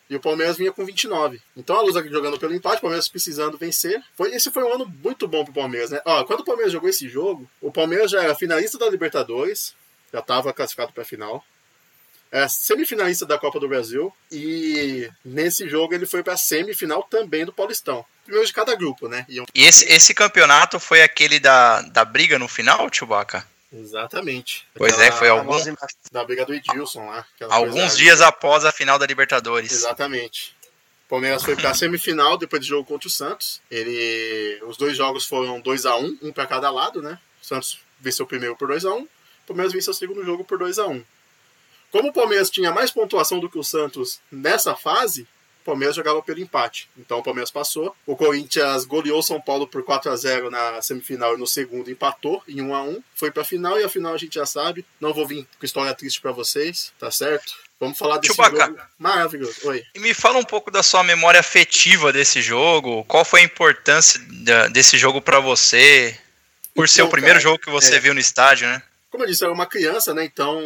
[0.07, 1.41] e o Palmeiras vinha com 29.
[1.57, 3.99] Então a Lusa jogando pelo empate, o Palmeiras precisando vencer.
[4.15, 5.99] Foi, esse foi um ano muito bom pro Palmeiras, né?
[6.05, 9.73] Ó, quando o Palmeiras jogou esse jogo, o Palmeiras já era finalista da Libertadores,
[10.13, 11.43] já estava classificado para a final.
[12.33, 17.45] É semifinalista da Copa do Brasil e nesse jogo ele foi para a semifinal também
[17.45, 18.03] do Paulistão.
[18.23, 19.23] Primeiro de cada grupo, né?
[19.29, 23.47] E, esse, esse campeonato foi aquele da, da briga no final, Chewbacca?
[23.71, 24.65] Exatamente.
[24.73, 25.55] Pois é, foi algum...
[26.11, 27.23] Da briga do Edilson lá.
[27.51, 29.71] Alguns dias após a final da Libertadores.
[29.71, 30.55] Exatamente.
[31.05, 33.61] O Palmeiras foi para a semifinal depois do jogo contra o Santos.
[33.69, 37.19] Ele, os dois jogos foram 2 a 1 um, um para cada lado, né?
[37.43, 39.07] O Santos venceu o primeiro por 2 a 1 um, o
[39.45, 41.03] Palmeiras venceu o segundo jogo por 2 a 1
[41.93, 45.27] Como o Palmeiras tinha mais pontuação do que o Santos nessa fase,
[45.61, 46.89] o Palmeiras jogava pelo empate.
[46.97, 47.95] Então o Palmeiras passou.
[48.03, 52.41] O Corinthians goleou São Paulo por 4 a 0 na semifinal e no segundo empatou
[52.47, 54.83] em 1 a 1 Foi pra final e a final a gente já sabe.
[54.99, 57.53] Não vou vir com história triste para vocês, tá certo?
[57.79, 58.65] Vamos falar desse Chewbacca.
[58.65, 59.59] jogo maravilhoso.
[59.65, 59.83] Oi.
[59.93, 63.03] E me fala um pouco da sua memória afetiva desse jogo.
[63.03, 64.19] Qual foi a importância
[64.71, 66.17] desse jogo para você?
[66.73, 67.99] Por então, ser o primeiro cara, jogo que você é...
[67.99, 68.81] viu no estádio, né?
[69.13, 70.25] Como eu disse, eu era uma criança, né?
[70.25, 70.59] Então,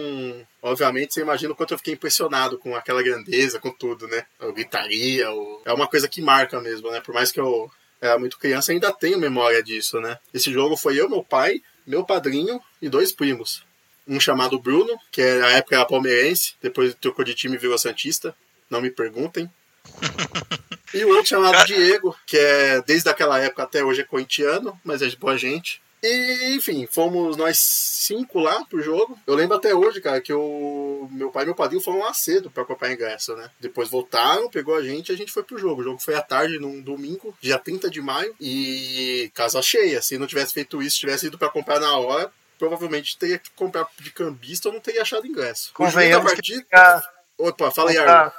[0.61, 4.25] obviamente, você imagina o quanto eu fiquei impressionado com aquela grandeza, com tudo, né?
[4.39, 5.61] A gritaria, o...
[5.65, 7.01] é uma coisa que marca mesmo, né?
[7.01, 10.17] Por mais que eu era muito criança, ainda tenho memória disso, né?
[10.33, 13.65] Esse jogo foi eu, meu pai, meu padrinho e dois primos.
[14.07, 17.77] Um chamado Bruno, que é, na época era palmeirense, depois trocou de time e virou
[17.77, 18.33] Santista.
[18.69, 19.51] Não me perguntem.
[20.93, 25.01] E o outro chamado Diego, que é desde aquela época até hoje é corintiano, mas
[25.01, 25.81] é de boa gente.
[26.01, 29.17] E, enfim, fomos nós cinco lá pro jogo.
[29.25, 32.51] Eu lembro até hoje, cara, que o meu pai e meu padrinho foram lá cedo
[32.51, 33.49] pra comprar ingresso, né?
[33.59, 35.81] Depois voltaram, pegou a gente e a gente foi pro jogo.
[35.81, 40.01] O jogo foi à tarde, num domingo, dia 30 de maio, e casa cheia.
[40.01, 43.87] Se não tivesse feito isso, tivesse ido para comprar na hora, provavelmente teria que comprar
[43.99, 45.71] de cambista ou não teria achado ingresso.
[45.73, 46.59] Convenhamos partida...
[46.59, 47.17] Ficar...
[47.37, 48.31] Opa, fala aí, Arno.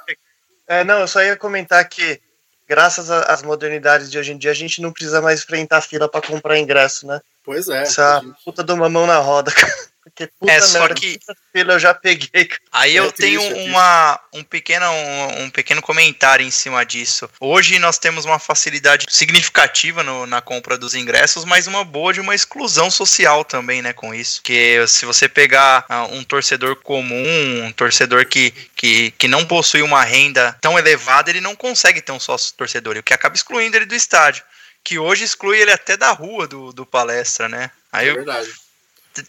[0.67, 2.21] É, não, eu só ia comentar que
[2.69, 6.25] graças às modernidades de hoje em dia, a gente não precisa mais enfrentar fila para
[6.25, 7.19] comprar ingresso, né?
[7.43, 7.81] Pois é.
[7.81, 8.35] Essa gente...
[8.45, 9.51] puta de uma mão na roda,
[10.09, 11.19] Porque puta é, só que
[11.51, 12.49] fila eu já peguei.
[12.71, 16.85] Aí é eu triste, tenho é uma, um, pequeno, um, um, pequeno comentário em cima
[16.85, 17.29] disso.
[17.39, 22.19] Hoje nós temos uma facilidade significativa no, na compra dos ingressos, mas uma boa de
[22.19, 24.41] uma exclusão social também, né, com isso.
[24.43, 29.81] Que se você pegar uh, um torcedor comum, um torcedor que, que, que não possui
[29.81, 33.77] uma renda tão elevada, ele não consegue ter um sócio torcedor, o que acaba excluindo
[33.77, 34.43] ele do estádio
[34.83, 37.69] que hoje exclui ele até da rua do, do palestra, né?
[37.91, 38.47] Aí é verdade.
[38.47, 38.68] Eu,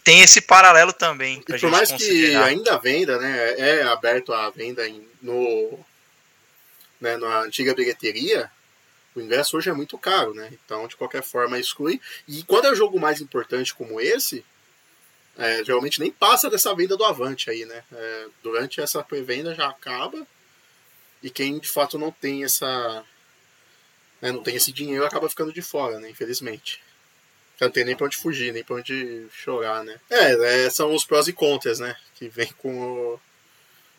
[0.03, 1.43] tem esse paralelo também.
[1.47, 3.59] E por mais que ainda venda, né?
[3.59, 5.79] É aberto a venda em, no,
[6.99, 8.49] né, na antiga bilheteria,
[9.15, 10.51] o ingresso hoje é muito caro, né?
[10.53, 11.99] Então, de qualquer forma, exclui.
[12.27, 14.45] E quando é um jogo mais importante como esse,
[15.37, 17.83] é, geralmente nem passa dessa venda do Avante aí, né?
[17.91, 20.25] É, durante essa pré-venda já acaba.
[21.21, 23.05] E quem de fato não tem essa
[24.21, 26.81] né, não tem esse dinheiro, acaba ficando de fora, né, infelizmente.
[27.61, 29.95] Não tem nem pra onde fugir, nem pra onde chorar, né?
[30.09, 31.95] É, é são os prós e contras, né?
[32.15, 33.19] Que vem com, o,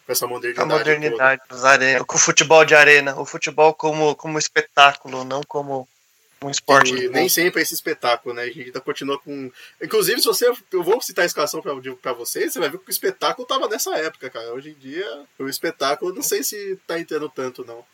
[0.04, 0.72] com essa modernidade.
[0.72, 3.18] A modernidade, arena, com o futebol de arena.
[3.20, 5.88] O futebol como, como espetáculo, não como
[6.42, 6.92] um esporte.
[6.92, 8.42] E nem sempre é esse espetáculo, né?
[8.42, 9.50] A gente ainda continua com.
[9.80, 10.52] Inclusive, se você.
[10.72, 13.68] Eu vou citar a escalação pra, pra vocês, você vai ver que o espetáculo tava
[13.68, 14.52] nessa época, cara.
[14.52, 15.06] Hoje em dia,
[15.38, 17.84] o espetáculo não sei se tá entendendo tanto, não.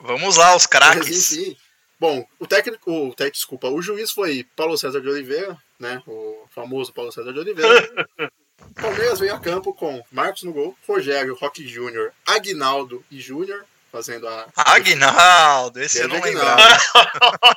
[0.00, 1.08] Vamos lá, os craques.
[1.08, 1.56] Mas, enfim.
[2.02, 6.02] Bom, o técnico, o técnico, desculpa, o juiz foi Paulo César de Oliveira, né?
[6.04, 7.70] O famoso Paulo César de Oliveira.
[8.74, 14.26] Palmeiras veio a campo com Marcos no gol, Rogério, Roque Júnior, Aguinaldo e Júnior fazendo
[14.26, 14.48] a.
[14.56, 16.62] Aguinaldo, esse eu não lembrava.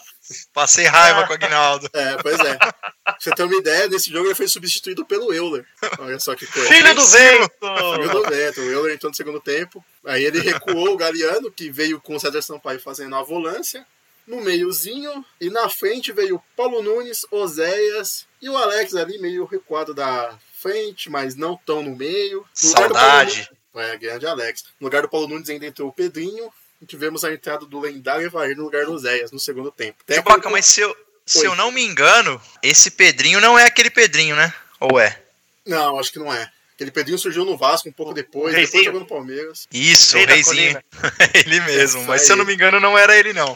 [0.54, 1.90] Passei raiva com o Aguinaldo.
[1.94, 2.56] É, pois é.
[2.56, 5.66] Pra você ter uma ideia, nesse jogo ele foi substituído pelo Euler.
[6.00, 6.70] Olha só que coisa.
[6.70, 7.52] Filho do vento!
[7.96, 8.62] Filho do vento.
[8.62, 9.84] O Euler entrou no segundo tempo.
[10.06, 13.86] Aí ele recuou o Galeano, que veio com o César Sampaio fazendo a volância.
[14.26, 19.94] no meiozinho e na frente veio Paulo Nunes, Oséias e o Alex ali meio recuado
[19.94, 22.46] da frente, mas não tão no meio.
[22.64, 23.28] No lugar
[23.74, 23.92] Saudade.
[23.92, 24.64] Nunes- É, grande Alex.
[24.80, 28.26] No lugar do Paulo Nunes ainda entrou o Pedrinho e tivemos a entrada do lendário
[28.26, 30.04] Evair no lugar do Oséias no segundo tempo.
[30.10, 34.36] Chewbacca, mas se eu, se eu não me engano, esse Pedrinho não é aquele Pedrinho,
[34.36, 34.54] né?
[34.80, 35.22] Ou é?
[35.66, 36.52] Não, acho que não é.
[36.74, 38.84] Aquele Pedrinho surgiu no Vasco um pouco depois, O depois Reizinho.
[38.86, 39.68] jogou no Palmeiras.
[39.72, 40.84] Isso, Rei o Reizinho.
[41.36, 42.04] ele mesmo.
[42.06, 43.56] Mas se eu não me engano, não era ele, não.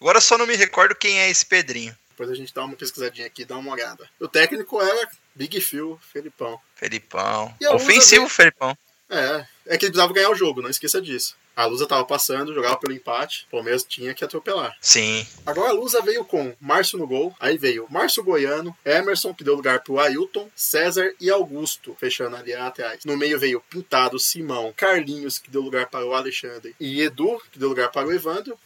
[0.00, 1.96] Agora eu só não me recordo quem é esse Pedrinho.
[2.10, 4.08] Depois a gente dá uma pesquisadinha aqui, dá uma olhada.
[4.20, 6.60] O técnico era Big Phil, Felipão.
[6.74, 7.54] Felipão.
[7.60, 8.76] E a Ofensivo, veio- Felipão.
[9.08, 11.36] É, é que ele precisava ganhar o jogo, não esqueça disso.
[11.56, 14.76] A Lusa tava passando, jogava pelo empate, o Palmeiras tinha que atropelar.
[14.80, 15.24] Sim.
[15.46, 19.54] Agora a Lusa veio com Márcio no gol, aí veio Márcio Goiano, Emerson, que deu
[19.54, 23.04] lugar pro Ailton, César e Augusto, fechando ali atrás.
[23.04, 27.58] No meio veio Pintado, Simão, Carlinhos, que deu lugar para o Alexandre, e Edu, que
[27.58, 28.58] deu lugar para o Evandro.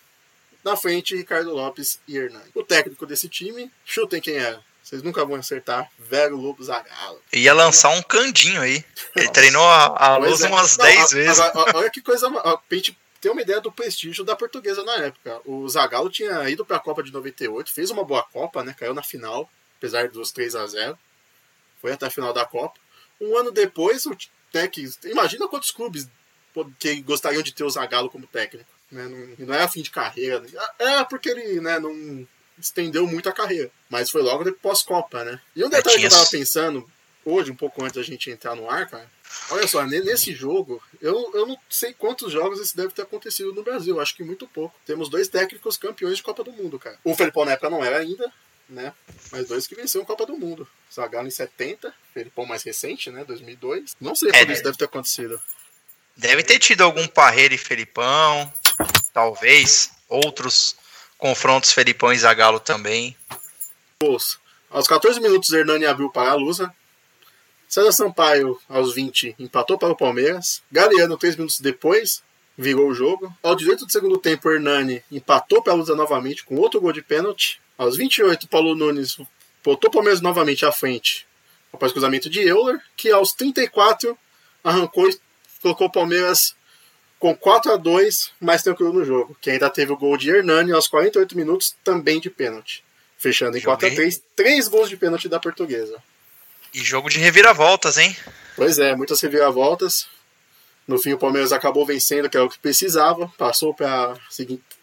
[0.65, 2.51] Na frente, Ricardo Lopes e Hernani.
[2.55, 4.63] O técnico desse time, chutem quem era.
[4.89, 5.91] Vocês nunca vão acertar.
[5.99, 7.21] Velho Lobo Zagallo.
[7.33, 8.83] Ia lançar um candinho aí.
[9.15, 10.47] Ele treinou a, a luz é.
[10.49, 11.41] umas Não, 10 a- vezes.
[11.41, 12.31] agora, olha que coisa.
[12.31, 15.41] Pra gente ter uma ideia do prestígio da portuguesa na época.
[15.45, 18.75] O Zagallo tinha ido pra Copa de 98, fez uma boa Copa, né?
[18.79, 20.99] Caiu na final, apesar dos 3 a 0
[21.83, 22.81] Foi até a final da Copa.
[23.21, 24.17] Um ano depois, o
[24.51, 24.79] Tec.
[25.05, 26.09] Imagina quantos clubes
[26.79, 28.71] que gostariam de ter o Zagallo como técnico.
[28.91, 29.05] Né?
[29.39, 30.41] Não, não é a fim de carreira.
[30.41, 30.49] né?
[30.79, 32.27] É porque ele né, não
[32.61, 33.71] estendeu muito a carreira.
[33.89, 35.41] Mas foi logo depois pós-Copa, né?
[35.55, 36.91] E um detalhe que eu tava pensando,
[37.25, 39.11] hoje, um pouco antes da gente entrar no ar, cara.
[39.51, 43.53] Olha só, ne- nesse jogo, eu, eu não sei quantos jogos isso deve ter acontecido
[43.53, 44.01] no Brasil.
[44.01, 44.75] Acho que muito pouco.
[44.87, 46.99] Temos dois técnicos campeões de Copa do Mundo, cara.
[47.05, 48.33] O Felipão na época não era ainda,
[48.69, 48.93] né?
[49.31, 50.67] Mas dois que venceram a Copa do Mundo.
[50.95, 53.23] Zagallo em 70, Felipão mais recente, né?
[53.25, 53.97] 2002.
[54.01, 55.39] Não sei É, quando isso deve ter acontecido.
[56.17, 58.51] Deve ter tido algum Parreira e Felipão.
[59.13, 59.91] Talvez.
[60.09, 60.75] Outros
[61.19, 63.17] confrontos Felipão e Zagalo também.
[64.01, 64.39] Bolsa.
[64.71, 66.73] Aos 14 minutos, Hernani abriu para a Lusa.
[67.69, 70.63] César Sampaio, aos 20, empatou para o Palmeiras.
[70.73, 72.23] Galeano, 3 minutos depois,
[72.57, 73.35] virou o jogo.
[73.43, 77.03] Ao 18 do segundo tempo, Hernani empatou para a Lusa novamente com outro gol de
[77.03, 77.61] pênalti.
[77.77, 79.17] Aos 28, Paulo Nunes
[79.63, 81.27] botou o Palmeiras novamente à frente
[81.73, 84.17] após o cruzamento de Euler, que aos 34
[84.65, 85.19] arrancou e
[85.61, 86.57] colocou o Palmeiras
[87.19, 90.73] com 4 a 2 mais tranquilo no jogo, que ainda teve o gol de Hernani
[90.73, 92.85] aos 48 minutos, também de pênalti.
[93.17, 96.01] Fechando em Jogo 4 a 3 três gols de pênalti da portuguesa.
[96.73, 98.17] E jogo de reviravoltas, hein?
[98.55, 100.07] Pois é, muitas reviravoltas.
[100.87, 103.31] No fim, o Palmeiras acabou vencendo, que é o que precisava.
[103.37, 104.17] Passou para a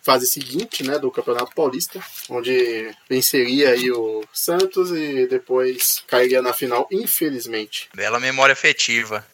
[0.03, 6.53] fase seguinte né, do Campeonato Paulista, onde venceria aí o Santos e depois cairia na
[6.53, 7.89] final, infelizmente.
[7.95, 9.25] Bela memória afetiva.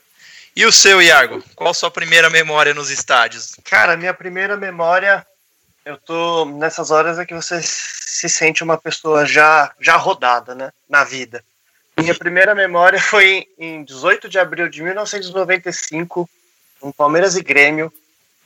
[0.56, 1.42] E o seu, Iago?
[1.56, 3.56] Qual sua primeira memória nos estádios?
[3.64, 5.26] Cara, minha primeira memória,
[5.86, 10.72] eu tô nessas horas é que você se sente uma pessoa já já rodada, né,
[10.90, 11.44] na vida.
[11.98, 16.30] Minha primeira memória foi em 18 de abril de 1995,
[16.82, 17.92] um Palmeiras e Grêmio.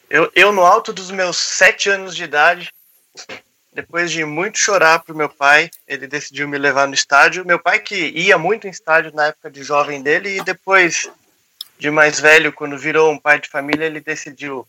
[0.07, 2.71] Eu, eu no alto dos meus sete anos de idade,
[3.73, 7.45] depois de muito chorar pro meu pai, ele decidiu me levar no estádio.
[7.45, 11.09] Meu pai que ia muito em estádio na época de jovem dele e depois
[11.77, 14.67] de mais velho, quando virou um pai de família, ele decidiu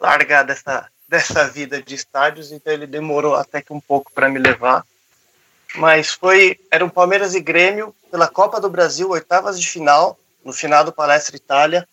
[0.00, 4.38] largar dessa, dessa vida de estádios, então ele demorou até que um pouco para me
[4.38, 4.84] levar.
[5.76, 10.52] Mas foi, era um Palmeiras e Grêmio pela Copa do Brasil, oitavas de final, no
[10.52, 11.88] final do Palestra Itália.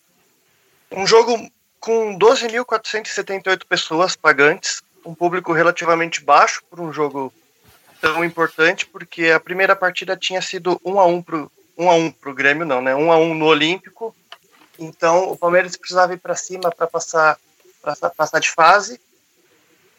[0.92, 7.34] Um jogo com 12.478 pessoas pagantes, um público relativamente baixo por um jogo
[8.00, 12.12] tão importante, porque a primeira partida tinha sido 1 a 1 pro 1 a 1
[12.12, 12.94] pro Grêmio, não, né?
[12.94, 14.16] 1 a 1 no Olímpico.
[14.82, 17.38] Então, o Palmeiras precisava ir para cima para passar
[17.82, 19.00] pra passar de fase.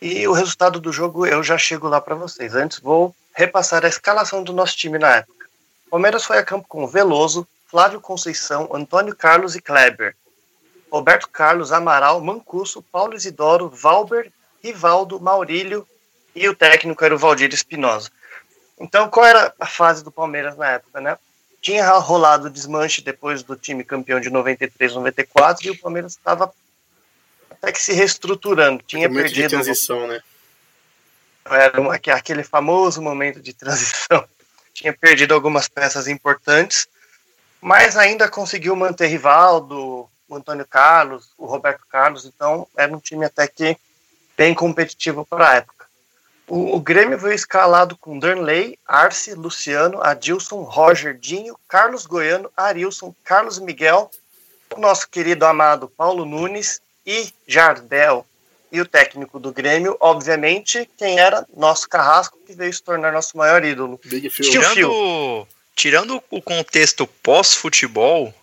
[0.00, 2.54] E o resultado do jogo eu já chego lá para vocês.
[2.54, 5.46] Antes vou repassar a escalação do nosso time na época.
[5.86, 10.16] O Palmeiras foi a campo com Veloso, Flávio Conceição, Antônio Carlos e Kleber.
[10.90, 14.30] Roberto Carlos, Amaral, Mancuso, Paulo Isidoro, Valber,
[14.62, 15.86] Rivaldo, Maurílio
[16.34, 18.10] e o técnico era o Valdir Espinosa.
[18.78, 21.16] Então, qual era a fase do Palmeiras na época, né?
[21.62, 26.52] Tinha rolado o desmanche depois do time campeão de 93, 94 e o Palmeiras estava
[27.48, 28.82] até que se reestruturando.
[28.84, 30.20] Tinha Momento de perdido transição, né?
[31.46, 34.24] era um- aque- aquele famoso momento de transição.
[34.74, 36.88] Tinha perdido algumas peças importantes,
[37.60, 43.24] mas ainda conseguiu manter Rivaldo, o Antônio Carlos, o Roberto Carlos, então era um time
[43.24, 43.76] até que
[44.36, 45.81] bem competitivo para a época.
[46.46, 53.14] O, o Grêmio veio escalado com Darnley, Arce, Luciano, Adilson, Roger, Dinho, Carlos Goiano, Arilson,
[53.24, 54.10] Carlos Miguel,
[54.74, 58.26] o nosso querido amado Paulo Nunes e Jardel.
[58.70, 63.36] e o técnico do Grêmio, obviamente, quem era nosso carrasco, que veio se tornar nosso
[63.36, 64.00] maior ídolo.
[64.02, 64.50] Big Phil.
[64.50, 68.34] Tirando, tirando o contexto pós-futebol,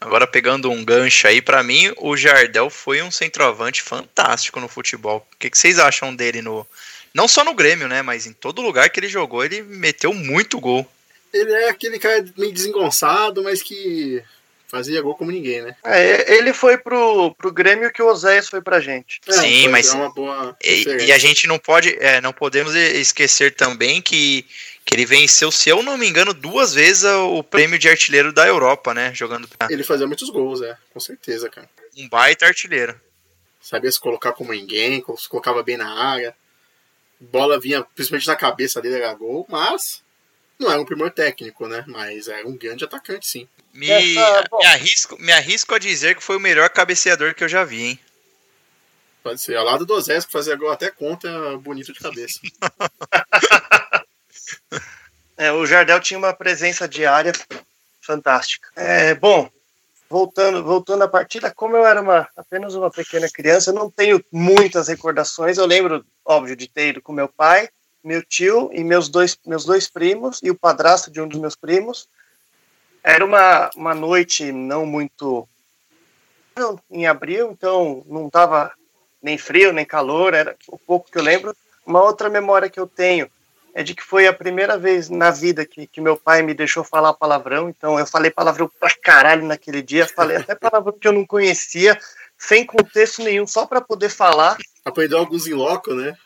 [0.00, 5.26] agora pegando um gancho aí, pra mim o Jardel foi um centroavante fantástico no futebol.
[5.34, 6.66] O que, que vocês acham dele no.
[7.14, 8.02] Não só no Grêmio, né?
[8.02, 10.86] Mas em todo lugar que ele jogou, ele meteu muito gol.
[11.32, 14.22] Ele é aquele cara meio desengonçado, mas que
[14.68, 15.76] fazia gol como ninguém, né?
[15.84, 19.20] É, ele foi pro, pro Grêmio que o Oséias foi pra gente.
[19.28, 22.32] É, Sim, foi- mas- É uma boa E, e a gente não pode, é, não
[22.32, 24.44] podemos esquecer também que,
[24.84, 28.46] que ele venceu, se eu não me engano, duas vezes o prêmio de artilheiro da
[28.46, 29.12] Europa, né?
[29.14, 31.68] Jogando pra Ele fazia muitos gols, é, com certeza, cara.
[31.96, 33.00] um baita artilheiro.
[33.60, 36.34] Sabia se colocar como ninguém, se colocava bem na área.
[37.30, 40.02] Bola vinha principalmente na cabeça dele, era gol, mas
[40.58, 41.84] não era um primor técnico, né?
[41.86, 43.48] Mas era um grande atacante, sim.
[43.72, 44.58] Me, Essa- bom.
[44.58, 47.82] me, arrisco, me arrisco a dizer que foi o melhor cabeceador que eu já vi,
[47.82, 48.00] hein?
[49.22, 49.56] Pode ser.
[49.56, 52.38] Ao lado do Osés, que fazia gol até contra, bonito de cabeça.
[55.36, 57.32] É, o Jardel tinha uma presença diária
[58.00, 58.68] fantástica.
[58.76, 59.50] É, bom,
[60.14, 64.24] voltando, voltando à partida, como eu era uma, apenas uma pequena criança, eu não tenho
[64.30, 65.58] muitas recordações.
[65.58, 67.68] Eu lembro, óbvio, de ter ido com meu pai,
[68.02, 71.56] meu tio e meus dois, meus dois primos e o padrasto de um dos meus
[71.56, 72.08] primos.
[73.02, 75.48] Era uma, uma noite não muito
[76.88, 78.70] em abril, então não estava
[79.20, 81.56] nem frio nem calor, era o pouco que eu lembro.
[81.84, 83.28] Uma outra memória que eu tenho
[83.74, 86.84] é de que foi a primeira vez na vida que, que meu pai me deixou
[86.84, 87.68] falar palavrão.
[87.68, 91.98] Então eu falei palavrão pra caralho naquele dia, falei até palavrão que eu não conhecia,
[92.38, 94.56] sem contexto nenhum, só para poder falar.
[94.84, 96.16] Aprendeu alguns em loco, né?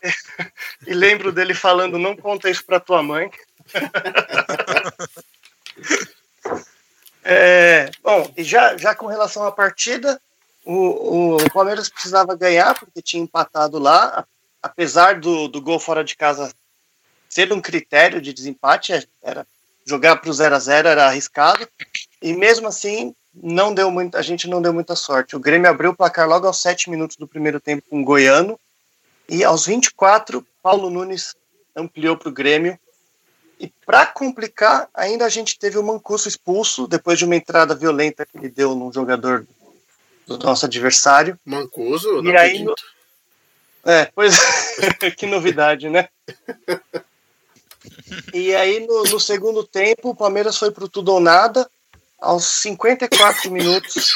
[0.86, 3.30] E lembro dele falando: não conta isso pra tua mãe.
[7.24, 10.20] É, bom, e já, já com relação à partida,
[10.64, 14.26] o, o Palmeiras precisava ganhar, porque tinha empatado lá,
[14.60, 16.52] apesar do, do gol fora de casa
[17.32, 19.46] ser um critério de desempate, é- era
[19.86, 21.66] jogar para o 0 a 0 era arriscado,
[22.20, 25.34] e mesmo assim não deu muito, a gente não deu muita sorte.
[25.34, 28.60] O Grêmio abriu o placar logo aos 7 minutos do primeiro tempo com o Goiano,
[29.26, 31.34] e aos 24, Paulo Nunes
[31.74, 32.78] ampliou para o Grêmio.
[33.58, 38.26] E para complicar, ainda a gente teve o Mancuso expulso depois de uma entrada violenta
[38.26, 39.46] que ele deu num jogador
[40.26, 41.38] do nosso adversário.
[41.46, 42.74] Mancoso, E não aí, acredito.
[43.84, 44.36] É, pois
[45.16, 46.08] que novidade, né?
[48.32, 51.68] E aí no, no segundo tempo, o Palmeiras foi pro tudo ou nada.
[52.20, 54.12] Aos 54 minutos,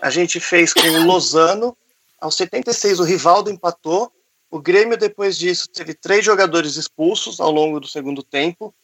[0.00, 1.76] a gente fez com o Lozano.
[2.20, 4.10] Aos 76, o Rivaldo empatou.
[4.50, 8.74] O Grêmio, depois disso, teve três jogadores expulsos ao longo do segundo tempo.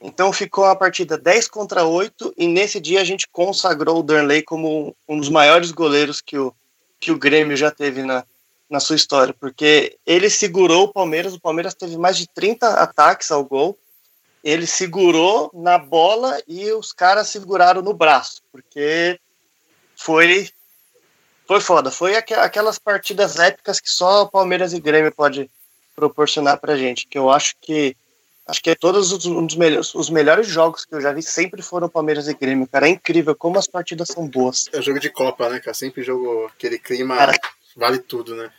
[0.00, 2.34] Então ficou a partida 10 contra 8.
[2.36, 6.52] E nesse dia a gente consagrou o Darley como um dos maiores goleiros que o,
[7.00, 8.24] que o Grêmio já teve na,
[8.72, 13.30] na sua história, porque ele segurou o Palmeiras, o Palmeiras teve mais de 30 ataques
[13.30, 13.78] ao gol,
[14.42, 19.18] ele segurou na bola e os caras seguraram no braço, porque
[19.96, 20.50] foi
[21.46, 25.50] foi foda, foi aqu- aquelas partidas épicas que só Palmeiras e Grêmio pode
[25.94, 27.96] proporcionar pra gente, que eu acho que
[28.46, 31.22] acho que é todos os, um dos melhores, os melhores jogos que eu já vi
[31.22, 34.68] sempre foram Palmeiras e Grêmio, cara, é incrível como as partidas são boas.
[34.72, 35.74] É jogo de Copa, né, cara?
[35.74, 37.38] Sempre jogo aquele clima Cara.
[37.76, 38.50] vale tudo, né?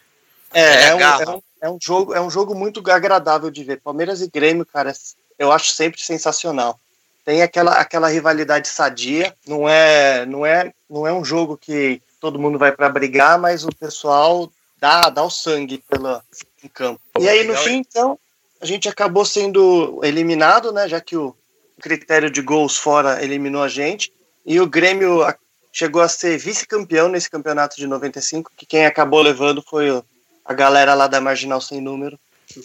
[0.54, 3.64] É, É é, um, é, um, é um jogo, é um jogo muito agradável de
[3.64, 3.82] ver.
[3.82, 4.94] Palmeiras e Grêmio, cara,
[5.38, 6.80] eu acho sempre sensacional.
[7.26, 9.34] Tem aquela, aquela rivalidade sadia.
[9.48, 13.64] Não é, não é, não é um jogo que todo mundo vai para brigar, mas
[13.64, 16.24] o pessoal dá, dá o sangue pela
[16.64, 17.02] em campo.
[17.20, 18.18] E aí no fim, então,
[18.62, 20.88] a gente acabou sendo eliminado, né?
[20.88, 21.36] Já que o
[21.82, 24.12] critério de gols fora eliminou a gente.
[24.46, 25.22] E o Grêmio
[25.72, 29.90] chegou a ser vice-campeão nesse campeonato de 95, que quem acabou levando foi
[30.46, 32.20] a galera lá da Marginal Sem Número.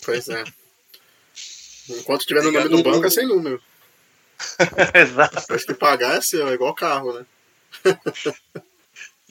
[0.05, 0.45] Pois é.
[1.89, 3.63] Enquanto tiver no nome do banco, é sem número.
[4.95, 5.41] Exato.
[5.41, 7.27] Depois que pagar é seu, é igual carro, né?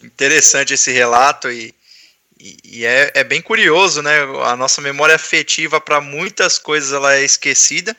[0.03, 1.73] Interessante esse relato e,
[2.39, 4.21] e, e é, é bem curioso, né?
[4.45, 7.95] A nossa memória afetiva para muitas coisas ela é esquecida,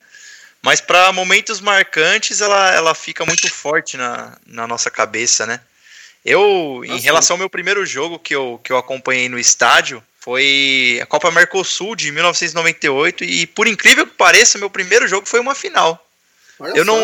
[0.62, 5.60] mas para momentos marcantes ela, ela fica muito forte na, na nossa cabeça, né?
[6.24, 7.04] Eu, em Nossa.
[7.04, 11.30] relação ao meu primeiro jogo que eu, que eu acompanhei no estádio, foi a Copa
[11.30, 16.06] Mercosul de 1998 e por incrível que pareça, meu primeiro jogo foi uma final.
[16.60, 16.92] Olha Eu só.
[16.92, 17.00] não,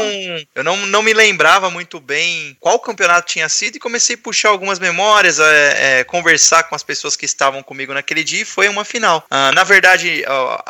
[0.54, 4.50] eu não, não me lembrava muito bem qual campeonato tinha sido e comecei a puxar
[4.50, 8.68] algumas memórias, é, é, conversar com as pessoas que estavam comigo naquele dia e foi
[8.68, 9.24] uma final.
[9.30, 10.22] Ah, na verdade,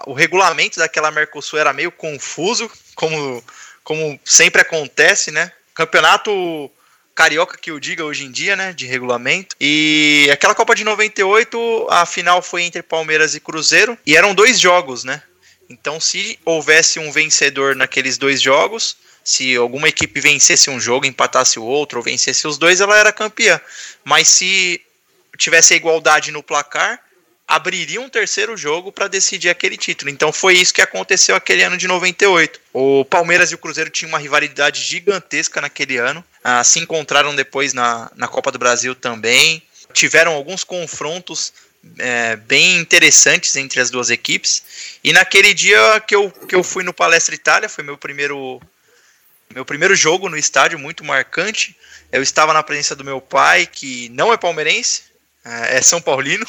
[0.07, 3.43] o regulamento daquela Mercosul era meio confuso, como,
[3.83, 5.51] como sempre acontece, né?
[5.75, 6.71] Campeonato
[7.15, 9.55] carioca que eu diga hoje em dia, né, de regulamento.
[9.61, 14.59] E aquela Copa de 98, a final foi entre Palmeiras e Cruzeiro, e eram dois
[14.59, 15.23] jogos, né?
[15.69, 21.59] Então, se houvesse um vencedor naqueles dois jogos, se alguma equipe vencesse um jogo, empatasse
[21.59, 23.59] o outro, ou vencesse os dois, ela era campeã.
[24.05, 24.81] Mas se
[25.39, 27.01] tivesse a igualdade no placar,
[27.47, 30.11] abriria um terceiro jogo para decidir aquele título.
[30.11, 32.61] Então foi isso que aconteceu aquele ano de 98.
[32.73, 36.25] O Palmeiras e o Cruzeiro tinham uma rivalidade gigantesca naquele ano.
[36.43, 39.63] Ah, se encontraram depois na, na Copa do Brasil também.
[39.93, 41.53] Tiveram alguns confrontos
[41.99, 44.99] é, bem interessantes entre as duas equipes.
[45.03, 48.61] E naquele dia que eu, que eu fui no Palestra Itália, foi meu primeiro,
[49.53, 51.77] meu primeiro jogo no estádio, muito marcante.
[52.11, 55.03] Eu estava na presença do meu pai, que não é palmeirense,
[55.45, 56.47] é, é São Paulino,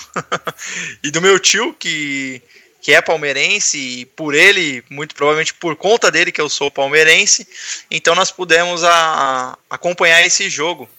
[1.03, 2.41] e do meu tio, que,
[2.81, 7.47] que é palmeirense, e por ele, muito provavelmente por conta dele, que eu sou palmeirense,
[7.91, 8.91] então nós pudemos a,
[9.69, 10.89] a acompanhar esse jogo,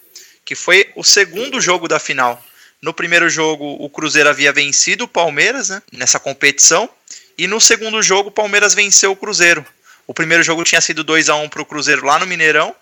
[0.44, 2.42] que foi o segundo jogo da final.
[2.82, 6.88] No primeiro jogo, o Cruzeiro havia vencido o Palmeiras né, nessa competição,
[7.38, 9.64] e no segundo jogo, o Palmeiras venceu o Cruzeiro.
[10.06, 12.74] O primeiro jogo tinha sido 2 a 1 para o Cruzeiro lá no Mineirão.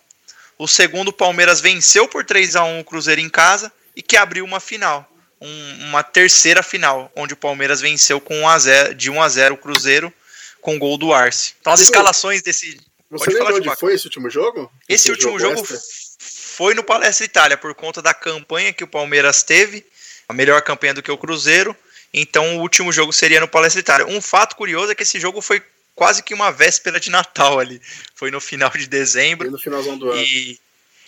[0.58, 4.16] O segundo, o Palmeiras venceu por 3 a 1 o Cruzeiro em casa e que
[4.16, 8.94] abriu uma final, um, uma terceira final, onde o Palmeiras venceu com 1 a 0,
[8.94, 10.12] de 1 a 0 o Cruzeiro
[10.60, 11.54] com gol do Arce.
[11.60, 12.80] Então as escalações desse
[13.10, 13.80] Você lembra onde Chewbacca.
[13.80, 14.72] foi esse último jogo?
[14.88, 15.78] Esse, esse último jogo, jogo
[16.18, 19.84] foi no Palestra Itália por conta da campanha que o Palmeiras teve,
[20.28, 21.76] a melhor campanha do que o Cruzeiro.
[22.12, 24.06] Então o último jogo seria no Palestra Itália.
[24.06, 25.62] Um fato curioso é que esse jogo foi
[25.94, 27.80] quase que uma véspera de Natal ali.
[28.14, 29.48] Foi no final de dezembro.
[29.48, 30.22] E no finalzão do ano.
[30.22, 30.58] E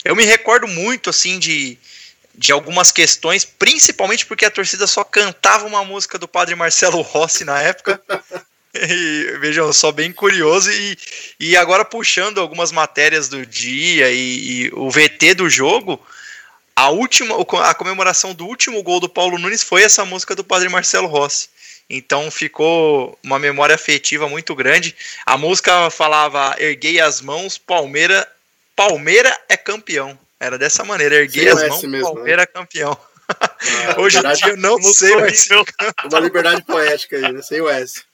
[0.05, 1.79] eu me recordo muito assim de
[2.37, 7.45] de algumas questões, principalmente porque a torcida só cantava uma música do padre Marcelo Rossi
[7.45, 8.01] na época.
[8.79, 10.71] E, vejam, só bem curioso.
[10.71, 10.99] E,
[11.41, 15.99] e agora puxando algumas matérias do dia e, e, o VT do jogo,
[16.75, 20.69] a última a comemoração do último gol do Paulo Nunes foi essa música do padre
[20.69, 21.49] Marcelo Rossi.
[21.89, 24.95] Então ficou uma memória afetiva muito grande.
[25.25, 28.31] A música falava: Erguei as mãos, Palmeira,
[28.75, 30.19] Palmeira é campeão.
[30.39, 32.47] Era dessa maneira, erguei as mãos, mesmo, Palmeira né?
[32.47, 32.99] campeão.
[33.29, 35.49] Ah, Hoje em dia eu não sei mais.
[36.05, 37.43] Uma liberdade poética aí, né?
[37.43, 38.05] Sem o S.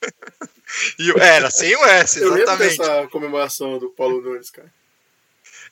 [1.19, 2.79] Era, sem o S, exatamente.
[2.79, 4.73] Eu lembro comemoração do Paulo Nunes, cara.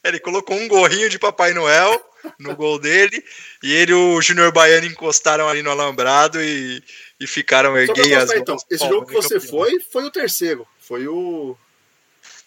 [0.03, 2.03] Ele colocou um gorrinho de Papai Noel
[2.39, 3.25] no gol dele,
[3.63, 6.83] e ele e o Júnior Baiano encostaram ali no alambrado e,
[7.19, 8.41] e ficaram erguei as mãos.
[8.41, 9.51] Então, esse jogo que você campeão.
[9.51, 10.67] foi, foi o terceiro.
[10.81, 11.57] Foi o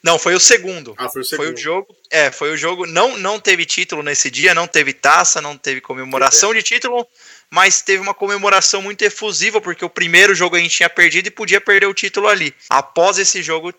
[0.03, 0.93] não, foi o segundo.
[0.97, 1.45] Ah, foi o segundo.
[1.45, 1.95] Foi o jogo.
[2.09, 2.85] É, foi o jogo.
[2.85, 6.55] Não, não teve título nesse dia, não teve taça, não teve comemoração é.
[6.55, 7.07] de título,
[7.49, 11.31] mas teve uma comemoração muito efusiva, porque o primeiro jogo a gente tinha perdido e
[11.31, 12.53] podia perder o título ali.
[12.69, 13.73] Após esse jogo,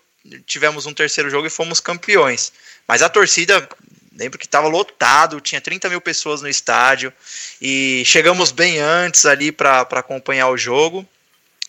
[0.47, 2.51] tivemos um terceiro jogo e fomos campeões.
[2.87, 3.69] Mas a torcida,
[4.17, 7.13] lembro que estava lotado, tinha 30 mil pessoas no estádio,
[7.61, 11.07] e chegamos bem antes ali para acompanhar o jogo.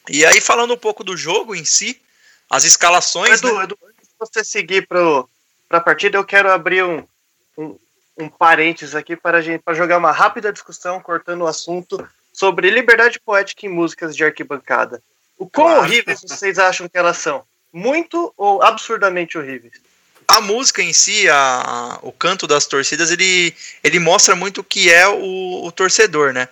[0.09, 2.01] E aí, falando um pouco do jogo em si,
[2.49, 3.43] as escalações.
[3.43, 3.51] Né?
[3.65, 3.79] Edu,
[4.19, 5.25] você seguir para
[5.71, 7.05] a partida, eu quero abrir um,
[7.57, 7.79] um,
[8.19, 13.19] um parênteses aqui para, gente, para jogar uma rápida discussão, cortando o assunto, sobre liberdade
[13.21, 15.03] poética em músicas de arquibancada.
[15.39, 15.83] O quão claro.
[15.83, 17.45] horríveis vocês acham que elas são?
[17.73, 19.75] Muito ou absurdamente horríveis?
[20.29, 23.55] A música em si, a, o canto das torcidas, ele,
[23.85, 26.49] ele mostra muito o que é o, o torcedor, né?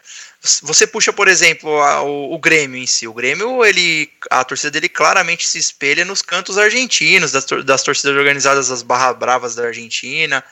[0.62, 3.08] Você puxa, por exemplo, a, o, o, Grêmio em si.
[3.08, 8.14] O Grêmio, ele, a torcida dele claramente se espelha nos cantos argentinos, das, das torcidas
[8.14, 10.44] organizadas das Barra Bravas da Argentina.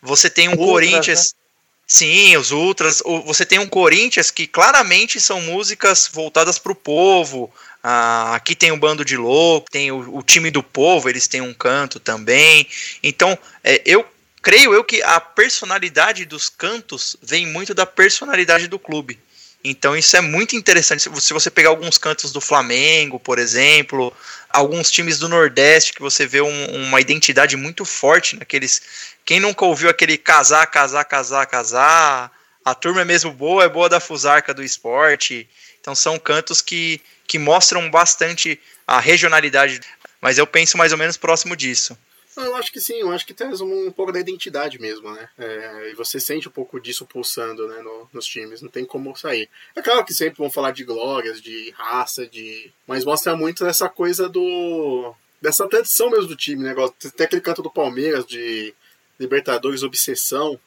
[0.00, 1.18] Você tem um Ultras, Corinthians.
[1.18, 1.40] Né?
[1.86, 3.02] Sim, os Ultras.
[3.26, 7.52] Você tem um Corinthians que claramente são músicas voltadas para o povo.
[7.82, 11.42] Ah, aqui tem um bando de louco, tem o, o, time do povo, eles têm
[11.42, 12.66] um canto também.
[13.02, 14.04] Então, é, eu
[14.40, 19.20] creio eu que a personalidade dos cantos vem muito da personalidade do clube.
[19.68, 21.02] Então isso é muito interessante.
[21.20, 24.12] Se você pegar alguns cantos do Flamengo, por exemplo,
[24.48, 28.80] alguns times do Nordeste que você vê um, uma identidade muito forte naqueles.
[29.24, 32.30] Quem nunca ouviu aquele casar, casar, casar, casar?
[32.64, 35.48] A turma é mesmo boa, é boa da fusarca do esporte.
[35.80, 39.80] Então são cantos que, que mostram bastante a regionalidade.
[40.20, 41.98] Mas eu penso mais ou menos próximo disso.
[42.36, 45.28] Eu acho que sim, eu acho que traz um, um pouco da identidade mesmo, né?
[45.38, 49.16] É, e você sente um pouco disso pulsando né, no, nos times, não tem como
[49.16, 49.48] sair.
[49.74, 52.70] É claro que sempre vão falar de glórias, de raça, de.
[52.86, 55.14] Mas mostra muito essa coisa do.
[55.40, 56.74] dessa tradição mesmo do time, né?
[57.16, 58.74] Tem aquele canto do Palmeiras de
[59.18, 60.60] Libertadores Obsessão,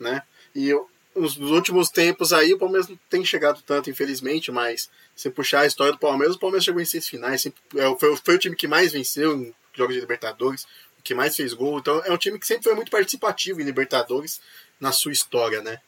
[0.00, 0.22] né?
[0.54, 0.72] E
[1.14, 5.60] nos, nos últimos tempos aí o Palmeiras não tem chegado tanto, infelizmente, mas se puxar
[5.60, 8.38] a história do Palmeiras, o Palmeiras chegou em seis finais, sempre, é, foi, foi o
[8.38, 10.66] time que mais venceu em jogos de Libertadores
[11.08, 11.78] que mais fez gol.
[11.78, 14.42] Então é um time que sempre foi muito participativo em Libertadores
[14.78, 15.80] na sua história, né?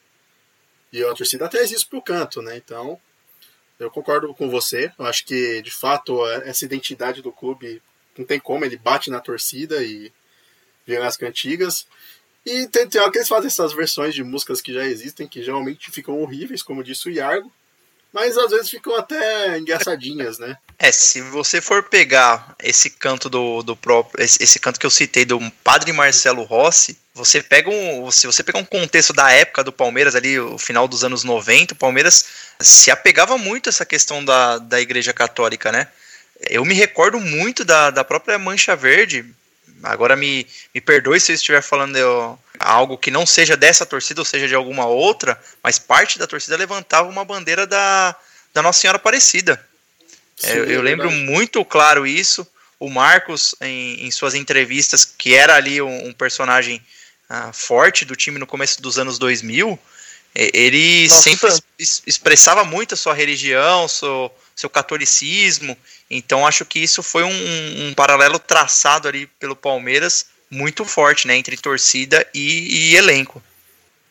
[0.91, 2.57] E a torcida traz isso pro canto, né?
[2.57, 2.99] Então,
[3.79, 4.91] eu concordo com você.
[4.97, 7.81] Eu acho que, de fato, essa identidade do clube
[8.17, 10.11] não tem como, ele bate na torcida e
[10.85, 11.87] vira as cantigas.
[12.43, 15.43] E tem, tem hora que eles fazem essas versões de músicas que já existem, que
[15.43, 17.53] geralmente ficam horríveis, como disse o Iargo,
[18.13, 20.57] mas às vezes ficam até engraçadinhas, né?
[20.77, 24.23] É, se você for pegar esse canto do, do próprio.
[24.23, 28.09] Esse, esse canto que eu citei do Padre Marcelo Rossi, você pega um.
[28.11, 31.73] Se você pegar um contexto da época do Palmeiras, ali, o final dos anos 90,
[31.73, 32.25] o Palmeiras
[32.59, 35.87] se apegava muito a essa questão da, da Igreja Católica, né?
[36.49, 39.25] Eu me recordo muito da, da própria Mancha Verde,
[39.83, 44.21] Agora me, me perdoe se eu estiver falando eu, algo que não seja dessa torcida
[44.21, 48.15] ou seja de alguma outra, mas parte da torcida levantava uma bandeira da,
[48.53, 49.63] da Nossa Senhora Aparecida.
[50.37, 52.47] Sim, é, eu, eu lembro muito claro isso.
[52.79, 56.81] O Marcos, em, em suas entrevistas, que era ali um, um personagem
[57.29, 59.79] uh, forte do time no começo dos anos 2000,
[60.33, 65.77] ele Nossa, sempre es, expressava muito a sua religião, seu, seu catolicismo.
[66.11, 71.37] Então acho que isso foi um, um paralelo traçado ali pelo Palmeiras muito forte, né,
[71.37, 73.41] entre torcida e, e elenco.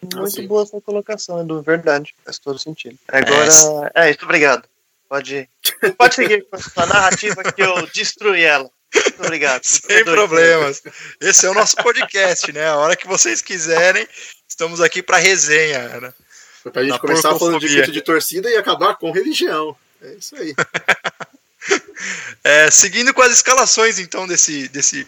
[0.00, 0.46] Muito assim.
[0.46, 2.98] boa essa colocação, Edu, verdade, faz todo sentido.
[3.06, 3.52] Agora,
[3.94, 4.66] é, é isso, obrigado.
[5.06, 5.46] Pode,
[5.98, 8.70] pode seguir com a sua narrativa que eu destruí ela.
[8.94, 9.62] Muito obrigado.
[9.68, 10.82] Sem problemas.
[11.20, 12.66] Esse é o nosso podcast, né?
[12.66, 14.08] A hora que vocês quiserem,
[14.48, 16.00] estamos aqui para resenha.
[16.00, 16.14] Né?
[16.62, 19.76] Foi pra gente começar falando de grito de torcida e acabar com religião.
[20.00, 20.54] É isso aí.
[22.44, 25.06] é, seguindo com as escalações, então, desse, desse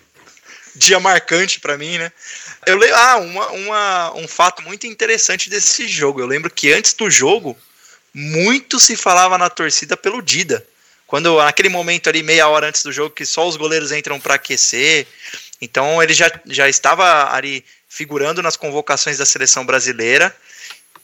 [0.74, 2.12] dia marcante para mim, né?
[2.66, 6.20] Eu lembro, ah, uma, uma, um fato muito interessante desse jogo.
[6.20, 7.56] Eu lembro que antes do jogo,
[8.14, 10.64] muito se falava na torcida pelo Dida.
[11.06, 14.34] Quando naquele momento ali, meia hora antes do jogo, que só os goleiros entram para
[14.34, 15.06] aquecer.
[15.60, 20.34] Então ele já, já estava ali figurando nas convocações da seleção brasileira.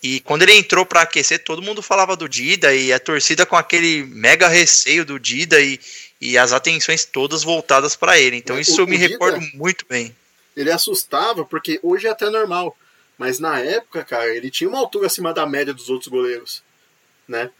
[0.03, 3.57] E quando ele entrou para aquecer, todo mundo falava do Dida e a torcida com
[3.57, 5.81] aquele mega receio do Dida e,
[6.21, 8.37] e as atenções todas voltadas para ele.
[8.37, 10.15] Então isso o, eu me Dida, recordo muito bem.
[10.57, 12.77] Ele assustava porque hoje é até normal,
[13.17, 16.63] mas na época, cara, ele tinha uma altura acima da média dos outros goleiros,
[17.27, 17.51] né?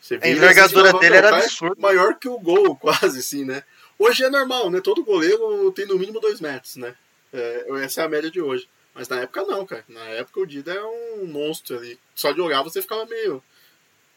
[0.00, 1.76] Você a envergadura dele era absurda.
[1.78, 3.62] Maior que o gol, quase assim, né?
[3.98, 4.80] Hoje é normal, né?
[4.80, 6.94] Todo goleiro tem no mínimo dois metros, né?
[7.32, 8.68] É, essa é a média de hoje.
[8.94, 9.84] Mas na época não, cara.
[9.88, 11.98] Na época o Dida é um monstro ali.
[12.14, 13.42] Só de olhar você ficava meio.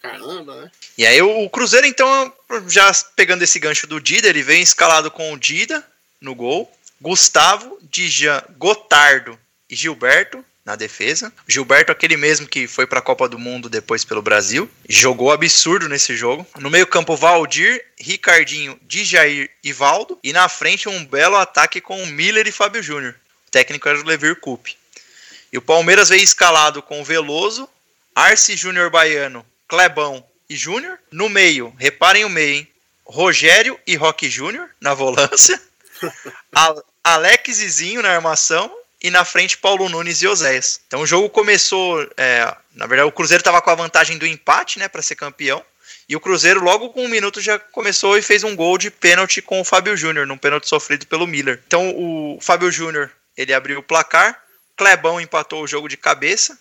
[0.01, 0.71] Caramba, né?
[0.97, 2.32] E aí o Cruzeiro, então,
[2.67, 5.86] já pegando esse gancho do Dida, ele vem escalado com o Dida
[6.21, 6.71] no gol,
[7.01, 9.38] Gustavo, Dijan, Gotardo
[9.69, 11.32] e Gilberto na defesa.
[11.47, 15.88] Gilberto, aquele mesmo que foi para a Copa do Mundo depois pelo Brasil, jogou absurdo
[15.88, 16.45] nesse jogo.
[16.59, 20.19] No meio-campo, Valdir, Ricardinho, Dijair e Valdo.
[20.21, 23.15] E na frente, um belo ataque com Miller e Fábio Júnior.
[23.58, 24.78] Técnico era o Levir Coupe.
[25.51, 27.68] E o Palmeiras veio escalado com Veloso,
[28.14, 30.99] Arce Júnior Baiano, Clebão e Júnior.
[31.12, 32.68] No meio, reparem o meio, hein?
[33.03, 35.60] Rogério e Roque Júnior na volância.
[37.03, 38.72] Alex Zizinho na armação.
[39.01, 40.80] E na frente, Paulo Nunes e Oséias.
[40.86, 42.08] Então o jogo começou.
[42.16, 45.64] É, na verdade, o Cruzeiro estava com a vantagem do empate, né, para ser campeão.
[46.08, 49.41] E o Cruzeiro, logo com um minuto, já começou e fez um gol de pênalti
[49.41, 51.62] com o Fábio Júnior, num pênalti sofrido pelo Miller.
[51.66, 54.44] Então o Fábio Júnior ele abriu o placar.
[54.76, 56.58] Clebão empatou o jogo de cabeça.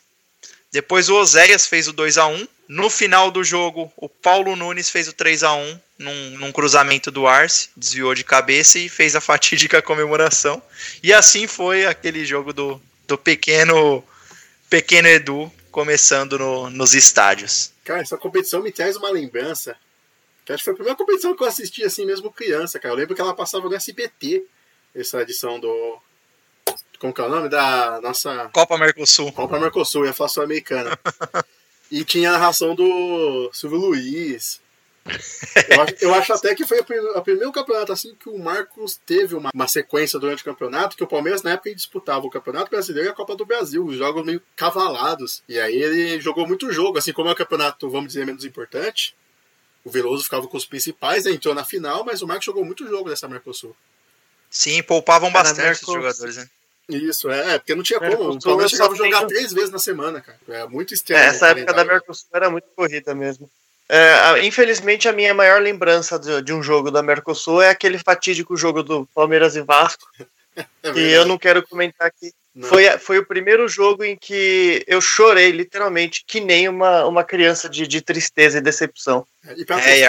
[0.70, 4.90] Depois o Oséias fez o 2 a 1 No final do jogo, o Paulo Nunes
[4.90, 9.16] fez o 3 a 1 num, num cruzamento do Arce, desviou de cabeça e fez
[9.16, 10.62] a fatídica comemoração.
[11.02, 14.04] E assim foi aquele jogo do, do pequeno,
[14.68, 17.72] pequeno Edu começando no, nos estádios.
[17.84, 19.76] Cara, essa competição me traz uma lembrança.
[20.44, 22.92] Que acho que foi a primeira competição que eu assisti assim mesmo criança, cara.
[22.92, 24.44] Eu lembro que ela passava no SBT,
[24.94, 25.98] essa edição do,
[26.98, 28.50] como que é o nome da nossa.
[28.52, 29.32] Copa Mercosul.
[29.32, 30.98] Copa Mercosul, ia falar sul-americana.
[31.90, 34.60] e tinha a ração do Silvio Luiz.
[35.68, 39.36] Eu acho, eu acho, até que foi o primeiro campeonato assim que o Marcos teve
[39.36, 43.08] uma, uma, sequência durante o campeonato, que o Palmeiras na época disputava o Campeonato Brasileiro
[43.08, 45.42] e a Copa do Brasil, os jogos meio cavalados.
[45.48, 49.14] E aí ele jogou muito jogo, assim como é o campeonato, vamos dizer, menos importante.
[49.84, 52.86] O Veloso ficava com os principais, né, entrou na final, mas o Marcos jogou muito
[52.88, 53.76] jogo nessa Mercosul.
[54.50, 56.48] Sim, poupavam bastante os jogadores, né?
[56.88, 58.32] Isso, é, é, porque não tinha como.
[58.32, 60.38] O Palmeiras chegava a jogar três vezes na semana, cara.
[60.48, 61.20] É muito estranho.
[61.20, 63.50] É, essa época da Mercosul era muito corrida mesmo.
[63.88, 68.56] É, infelizmente, a minha maior lembrança de, de, um jogo da Mercosul é aquele fatídico
[68.56, 70.06] jogo do Palmeiras e Vasco.
[70.82, 72.32] É que eu não quero comentar aqui.
[72.62, 77.68] Foi, foi o primeiro jogo em que eu chorei, literalmente, que nem uma, uma criança
[77.68, 79.26] de, de tristeza e decepção.
[79.46, 80.06] É, e pra é,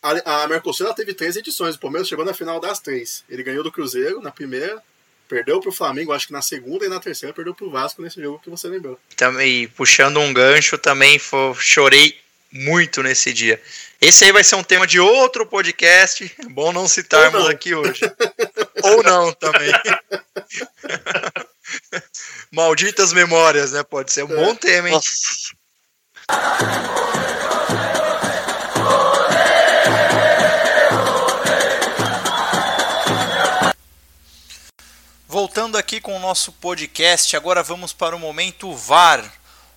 [0.00, 1.74] a, a Mercosul ela teve três edições.
[1.74, 3.24] O Palmeiras chegou na final das três.
[3.28, 4.80] Ele ganhou do Cruzeiro na primeira,
[5.28, 8.40] Perdeu pro Flamengo, acho que na segunda e na terceira perdeu pro Vasco nesse jogo
[8.42, 8.98] que você lembrou.
[9.14, 12.18] Também, puxando um gancho, também foi, chorei
[12.50, 13.60] muito nesse dia.
[14.00, 16.34] Esse aí vai ser um tema de outro podcast.
[16.50, 17.50] Bom não citarmos não.
[17.50, 18.00] aqui hoje.
[18.82, 19.70] Ou não também.
[22.50, 23.82] Malditas memórias, né?
[23.82, 24.36] Pode ser um é.
[24.36, 24.94] bom tema, hein?
[24.94, 25.58] Nossa.
[35.30, 39.30] Voltando aqui com o nosso podcast, agora vamos para o momento VAR,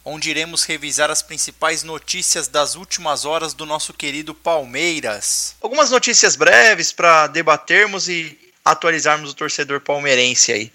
[0.05, 5.53] onde iremos revisar as principais notícias das últimas horas do nosso querido Palmeiras.
[5.59, 10.71] Algumas notícias breves para debatermos e atualizarmos o torcedor palmeirense aí.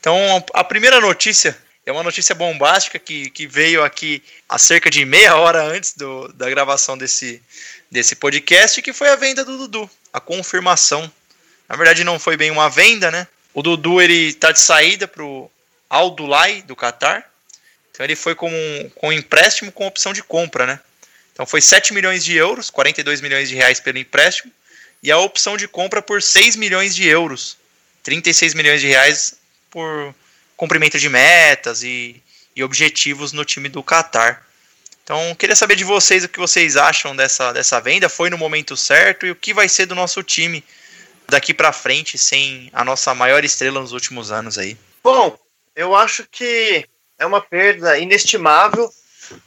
[0.00, 5.04] Então, a primeira notícia é uma notícia bombástica que, que veio aqui há cerca de
[5.04, 7.40] meia hora antes do, da gravação desse,
[7.88, 11.08] desse podcast, que foi a venda do Dudu, a confirmação.
[11.68, 13.28] Na verdade, não foi bem uma venda, né?
[13.54, 15.50] O Dudu ele tá de saída pro
[15.88, 17.24] Al Dulai do Qatar.
[17.90, 18.50] Então ele foi com,
[18.96, 20.80] com empréstimo com opção de compra, né?
[21.32, 24.52] Então foi 7 milhões de euros, 42 milhões de reais pelo empréstimo,
[25.02, 27.56] e a opção de compra por 6 milhões de euros,
[28.02, 29.34] 36 milhões de reais
[29.70, 30.14] por
[30.56, 32.20] cumprimento de metas e,
[32.54, 34.44] e objetivos no time do Qatar.
[35.02, 38.08] Então, queria saber de vocês o que vocês acham dessa, dessa venda.
[38.08, 40.64] Foi no momento certo e o que vai ser do nosso time
[41.28, 44.76] daqui para frente sem a nossa maior estrela nos últimos anos aí?
[45.02, 45.38] Bom,
[45.74, 46.86] eu acho que
[47.18, 48.90] é uma perda inestimável,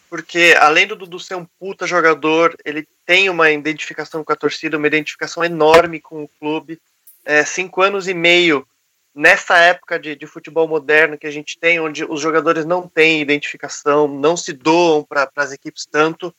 [0.09, 4.77] porque além do Dudu ser um puta jogador, ele tem uma identificação com a torcida,
[4.77, 6.79] uma identificação enorme com o clube.
[7.25, 8.67] É, cinco anos e meio
[9.13, 13.19] nessa época de, de, futebol moderno que a gente tem, onde os jogadores não têm
[13.19, 16.33] identificação, não se doam para as equipes tanto,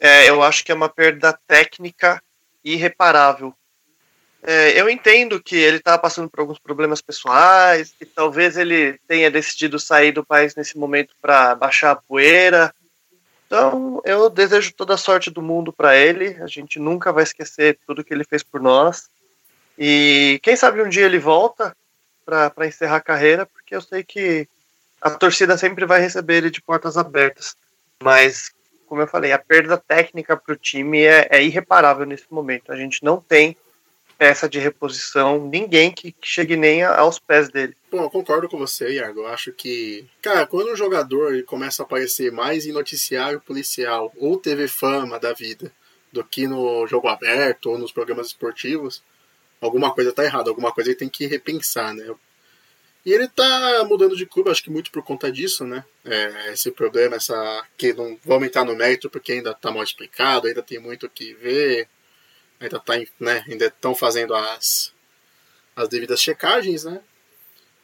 [0.00, 2.22] é, eu acho que é uma perda técnica
[2.64, 3.54] irreparável.
[4.42, 9.30] É, eu entendo que ele está passando por alguns problemas pessoais, que talvez ele tenha
[9.30, 12.72] decidido sair do país nesse momento para baixar a poeira.
[13.46, 16.36] Então, eu desejo toda a sorte do mundo para ele.
[16.42, 19.08] A gente nunca vai esquecer tudo que ele fez por nós.
[19.76, 21.74] E quem sabe um dia ele volta
[22.24, 24.46] para encerrar a carreira, porque eu sei que
[25.00, 27.56] a torcida sempre vai receber ele de portas abertas.
[28.02, 28.52] Mas,
[28.86, 32.70] como eu falei, a perda técnica para o time é, é irreparável nesse momento.
[32.70, 33.56] A gente não tem
[34.18, 37.76] peça de reposição, ninguém que, chegue nem aos pés dele.
[37.90, 39.20] Bom, eu concordo com você, Iago.
[39.20, 44.36] Eu acho que, cara, quando um jogador começa a aparecer mais em noticiário policial ou
[44.36, 45.72] TV Fama da vida
[46.12, 49.02] do que no jogo aberto ou nos programas esportivos,
[49.60, 52.12] alguma coisa tá errada, alguma coisa ele tem que repensar, né?
[53.06, 55.84] E ele tá mudando de clube, acho que muito por conta disso, né?
[56.04, 57.64] É, esse problema, essa.
[57.76, 61.10] que não vou aumentar no mérito porque ainda tá mal explicado, ainda tem muito o
[61.10, 61.88] que ver
[62.60, 64.92] ainda tá, né, ainda estão fazendo as,
[65.76, 67.00] as devidas checagens, né?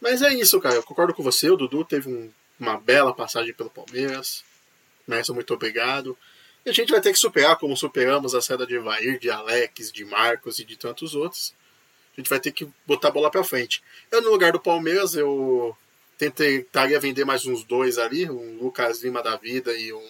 [0.00, 0.74] Mas é isso, cara.
[0.74, 1.48] Eu concordo com você.
[1.48, 4.44] O Dudu teve um, uma bela passagem pelo Palmeiras.
[5.06, 6.16] Mestre, muito obrigado.
[6.64, 9.92] E a gente vai ter que superar, como superamos a saída de Evair, de Alex,
[9.92, 11.54] de Marcos e de tantos outros.
[12.12, 13.82] A gente vai ter que botar a bola pra frente.
[14.10, 15.76] Eu, no lugar do Palmeiras, eu
[16.16, 20.06] tentaria vender mais uns dois ali, um Lucas Lima da vida e um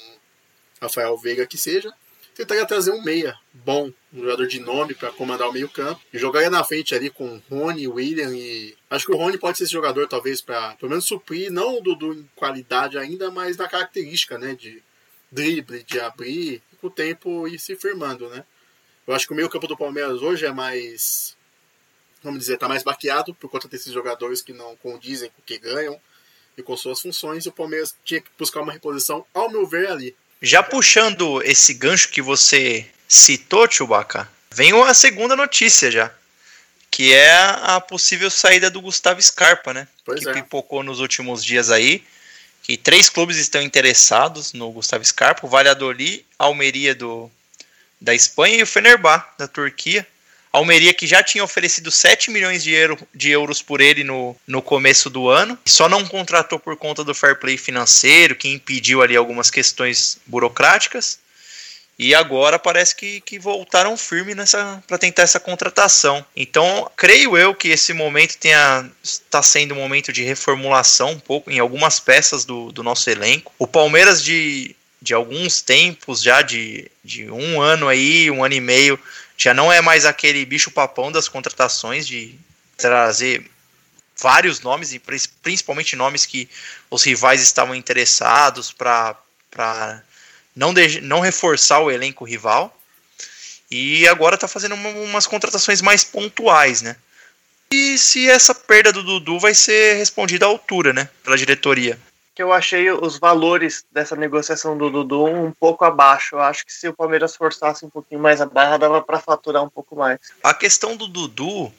[0.80, 1.92] Rafael Veiga que seja
[2.34, 6.00] tentaria trazer um meia bom, um jogador de nome para comandar o meio-campo.
[6.12, 8.76] E jogaria na frente ali com Rony, William e.
[8.90, 11.80] Acho que o Rony pode ser esse jogador, talvez, para pelo menos suprir, não o
[11.80, 14.54] Dudu em qualidade ainda, mas na característica, né?
[14.54, 14.82] De
[15.30, 18.44] drible, de abrir, com o tempo ir se firmando, né?
[19.06, 21.36] Eu acho que o meio-campo do Palmeiras hoje é mais.
[22.22, 25.58] Vamos dizer, tá mais baqueado por conta desses jogadores que não condizem com o que
[25.58, 26.00] ganham
[26.56, 27.44] e com suas funções.
[27.44, 30.16] E o Palmeiras tinha que buscar uma reposição, ao meu ver, ali.
[30.40, 36.10] Já puxando esse gancho que você citou, Chewbacca, vem a segunda notícia já.
[36.90, 39.88] Que é a possível saída do Gustavo Scarpa, né?
[40.04, 40.32] Pois que é.
[40.32, 42.04] pipocou nos últimos dias aí.
[42.62, 47.30] Que três clubes estão interessados no Gustavo Scarpa: o Valladolid, a Almeria do,
[48.00, 50.06] da Espanha e o Fenerbah da Turquia.
[50.54, 54.62] Almeria que já tinha oferecido 7 milhões de, euro, de euros por ele no, no
[54.62, 59.16] começo do ano, só não contratou por conta do fair play financeiro, que impediu ali
[59.16, 61.18] algumas questões burocráticas.
[61.98, 66.24] E agora parece que, que voltaram firme nessa para tentar essa contratação.
[66.36, 71.50] Então, creio eu que esse momento tenha está sendo um momento de reformulação um pouco
[71.50, 73.52] em algumas peças do, do nosso elenco.
[73.58, 78.60] O Palmeiras de, de alguns tempos, já de, de um ano aí, um ano e
[78.60, 78.98] meio,
[79.36, 82.38] já não é mais aquele bicho papão das contratações de
[82.76, 83.50] trazer
[84.16, 85.00] vários nomes e
[85.42, 86.48] principalmente nomes que
[86.90, 90.02] os rivais estavam interessados para
[90.54, 90.72] não,
[91.02, 92.76] não reforçar o elenco rival
[93.70, 96.96] e agora está fazendo uma, umas contratações mais pontuais, né?
[97.74, 101.98] e se essa perda do Dudu vai ser respondida à altura, né, pela diretoria.
[102.34, 106.36] Que eu achei os valores dessa negociação do Dudu um pouco abaixo.
[106.36, 109.62] Eu acho que se o Palmeiras forçasse um pouquinho mais a barra, dava para faturar
[109.62, 110.18] um pouco mais.
[110.42, 111.72] A questão do Dudu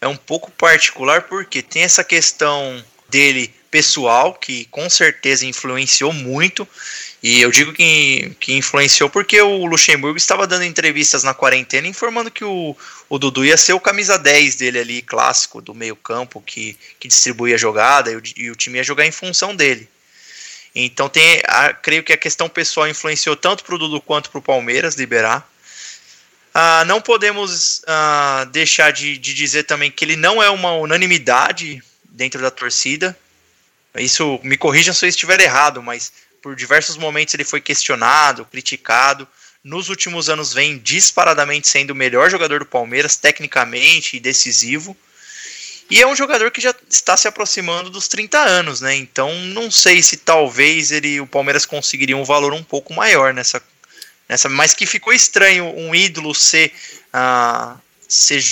[0.00, 6.68] é um pouco particular porque tem essa questão dele pessoal que com certeza influenciou muito
[7.22, 12.30] e eu digo que, que influenciou porque o Luxemburgo estava dando entrevistas na quarentena informando
[12.30, 12.76] que o,
[13.08, 17.06] o Dudu ia ser o camisa 10 dele ali, clássico, do meio campo, que, que
[17.06, 19.88] distribuía a jogada e o, e o time ia jogar em função dele.
[20.74, 24.38] Então tem, a, creio que a questão pessoal influenciou tanto para o Dudu quanto para
[24.38, 25.48] o Palmeiras liberar.
[26.54, 31.82] Ah, não podemos ah, deixar de, de dizer também que ele não é uma unanimidade
[32.04, 33.16] dentro da torcida.
[33.96, 39.28] Isso me corrijam se eu estiver errado, mas por diversos momentos ele foi questionado, criticado.
[39.62, 44.96] Nos últimos anos vem disparadamente sendo o melhor jogador do Palmeiras, tecnicamente e decisivo.
[45.92, 48.96] E é um jogador que já está se aproximando dos 30 anos, né?
[48.96, 53.62] Então não sei se talvez ele o Palmeiras conseguiria um valor um pouco maior nessa.
[54.26, 56.72] nessa mas que ficou estranho um ídolo ser.
[57.12, 57.78] Uh,
[58.08, 58.42] ser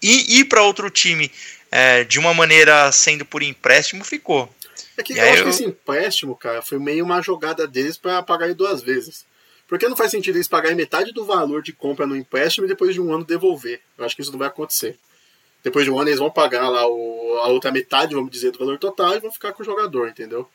[0.00, 1.32] ir, ir para outro time
[1.68, 4.48] é, de uma maneira sendo por empréstimo ficou.
[4.96, 5.44] É que eu acho eu...
[5.46, 9.26] que esse empréstimo, cara, foi meio uma jogada deles para pagar ele duas vezes.
[9.66, 12.94] Porque não faz sentido eles pagarem metade do valor de compra no empréstimo e depois
[12.94, 13.80] de um ano devolver.
[13.98, 14.96] Eu acho que isso não vai acontecer.
[15.68, 18.58] Depois de um ano eles vão pagar lá o, a outra metade, vamos dizer, do
[18.58, 20.48] valor total e vão ficar com o jogador, entendeu?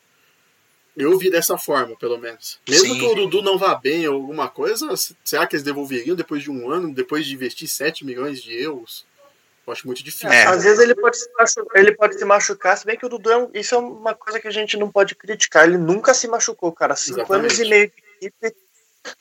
[0.97, 2.59] Eu vi dessa forma, pelo menos.
[2.67, 2.99] Mesmo Sim.
[2.99, 4.89] que o Dudu não vá bem ou alguma coisa,
[5.23, 9.05] será que eles devolveriam depois de um ano, depois de investir 7 milhões de euros?
[9.67, 10.29] Eu acho muito difícil.
[10.29, 10.45] É.
[10.45, 13.31] Às vezes ele pode, se machucar, ele pode se machucar, se bem que o Dudu
[13.31, 15.67] é um, isso é uma coisa que a gente não pode criticar.
[15.67, 16.95] Ele nunca se machucou, cara.
[16.95, 17.45] Cinco Exatamente.
[17.45, 18.55] anos e meio de equipe,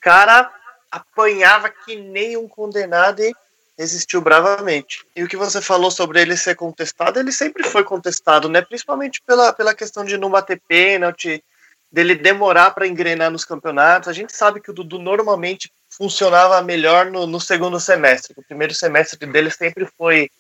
[0.01, 0.51] cara
[0.91, 3.35] apanhava que nem um condenado e
[3.83, 5.05] resistiu bravamente.
[5.15, 8.63] E o que você falou sobre ele ser contestado, ele sempre foi contestado, né?
[8.63, 11.43] Principalmente pela, pela questão de não bater pênalti,
[11.91, 14.09] dele demorar para engrenar nos campeonatos.
[14.09, 18.35] A gente sabe que o Dudu normalmente funcionava melhor no, no, segundo semestre.
[18.37, 20.31] O primeiro semestre dele sempre foi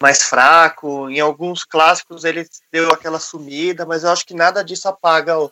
[0.00, 1.08] mais fraco.
[1.08, 5.50] Em alguns clássicos ele deu aquela sumida, mas eu acho que nada disso apaga o.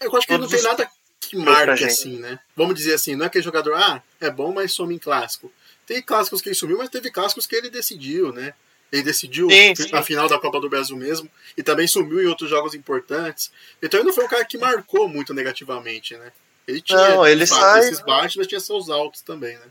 [0.00, 0.90] Eu acho que não tem nada
[1.20, 2.38] que marque assim, né?
[2.56, 5.52] Vamos dizer assim, não é aquele jogador, ah, é bom, mas some em clássico.
[5.88, 8.52] Tem clássicos que ele sumiu, mas teve clássicos que ele decidiu, né?
[8.92, 9.88] Ele decidiu sim, sim.
[9.92, 13.50] a final da Copa do Brasil mesmo e também sumiu em outros jogos importantes.
[13.82, 16.30] Então ele não foi um cara que marcou muito negativamente, né?
[16.66, 17.80] Ele tinha não, ele fato, sai...
[17.80, 19.64] esses baixos, mas tinha seus altos também, né?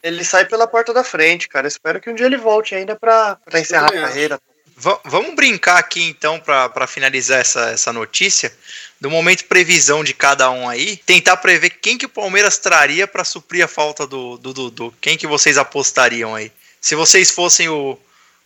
[0.00, 1.66] Ele sai pela porta da frente, cara.
[1.66, 4.40] Espero que um dia ele volte ainda pra encerrar a carreira.
[4.82, 8.52] V vamos brincar aqui então para finalizar essa, essa notícia
[9.00, 13.22] do momento previsão de cada um aí, tentar prever quem que o Palmeiras traria para
[13.22, 14.92] suprir a falta do Dudu.
[15.00, 16.50] Quem que vocês apostariam aí?
[16.80, 17.96] Se vocês fossem o,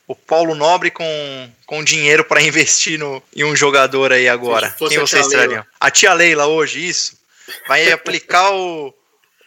[0.07, 4.99] o Paulo Nobre com, com dinheiro para investir no, em um jogador aí agora, quem
[4.99, 5.64] vocês trariam?
[5.80, 7.18] A tia Leila hoje, isso?
[7.66, 8.95] Vai aplicar o,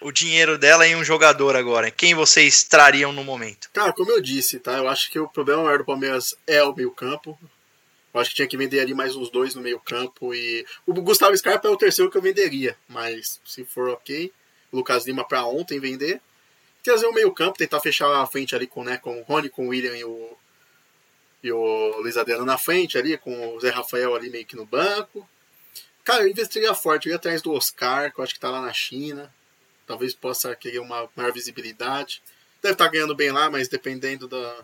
[0.02, 1.92] o dinheiro dela em um jogador agora.
[1.92, 3.70] Quem vocês trariam no momento?
[3.74, 4.78] Cara, como eu disse, tá?
[4.78, 7.38] Eu acho que o problema maior do Palmeiras é o meio-campo.
[8.14, 10.34] Eu acho que tinha que vender ali mais uns dois no meio-campo.
[10.34, 12.76] E o Gustavo Scarpa é o terceiro que eu venderia.
[12.88, 14.32] Mas se for ok,
[14.72, 16.22] o Lucas Lima para ontem vender.
[16.82, 19.70] Trazer o meio-campo, tentar fechar a frente ali com, né, com o Rony, com o
[19.70, 20.38] William e o,
[21.44, 24.66] e o Luiz Adriano na frente ali, com o Zé Rafael ali meio que no
[24.66, 25.28] banco.
[26.06, 28.62] Cara, eu investiria forte, eu ia atrás do Oscar, que eu acho que tá lá
[28.62, 29.32] na China.
[29.90, 32.22] Talvez possa querer uma maior visibilidade.
[32.62, 34.56] Deve estar tá ganhando bem lá, mas dependendo da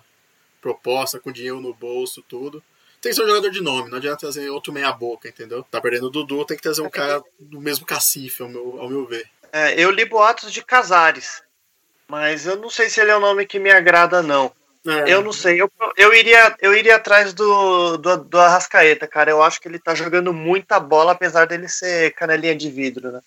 [0.62, 2.64] proposta, com dinheiro no bolso, tudo.
[3.02, 5.64] Tem que ser um jogador de nome, não adianta trazer outro meia-boca, entendeu?
[5.64, 8.88] Tá perdendo o Dudu, tem que trazer um cara do mesmo cacife, ao meu, ao
[8.88, 9.28] meu ver.
[9.52, 11.42] É, eu li boatos de Casares,
[12.08, 14.54] mas eu não sei se ele é um nome que me agrada, não.
[14.88, 15.12] É.
[15.12, 19.32] Eu não sei, eu, eu, iria, eu iria atrás do, do, do Arrascaeta, cara.
[19.32, 23.22] Eu acho que ele tá jogando muita bola, apesar dele ser canelinha de vidro, né?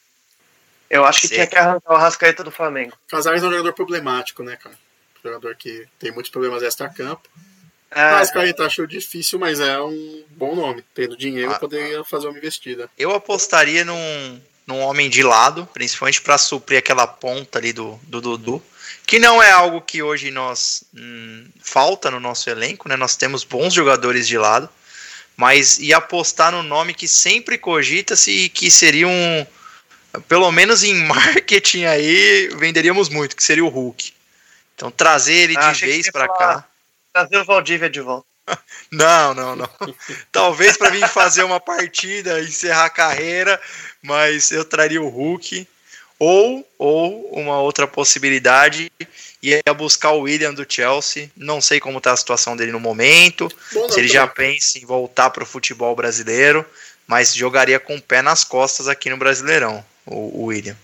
[0.90, 1.34] Eu acho que Sim.
[1.34, 2.96] tinha que arrancar o Arrascaeta do Flamengo.
[3.08, 4.74] Casares é um jogador problemático, né, cara?
[5.18, 7.28] Um jogador que tem muitos problemas extra-campo.
[7.90, 10.84] É, Arrascaeta achou difícil, mas é um bom nome.
[10.94, 12.88] Tendo dinheiro, ah, poderia fazer uma investida.
[12.98, 18.20] Eu apostaria num, num homem de lado, principalmente para suprir aquela ponta ali do, do
[18.20, 18.62] Dudu
[19.08, 22.94] que não é algo que hoje nós hum, falta no nosso elenco, né?
[22.94, 24.68] Nós temos bons jogadores de lado,
[25.34, 29.46] mas e apostar no nome que sempre cogita-se que seria um
[30.26, 34.12] pelo menos em marketing aí venderíamos muito, que seria o Hulk.
[34.74, 36.64] Então trazer ele ah, de vez para cá.
[37.12, 38.26] Trazer o Valdívia de volta.
[38.90, 39.70] não, não, não.
[40.32, 43.60] Talvez para mim fazer uma partida, encerrar a carreira,
[44.02, 45.66] mas eu traria o Hulk
[46.18, 48.90] Ou, ou uma outra possibilidade
[49.42, 51.30] ia buscar o William do Chelsea.
[51.36, 53.48] Não sei como está a situação dele no momento.
[53.72, 56.64] Bom, se ele já pensa em voltar para o futebol brasileiro,
[57.06, 60.76] mas jogaria com o pé nas costas aqui no Brasileirão, o, o William.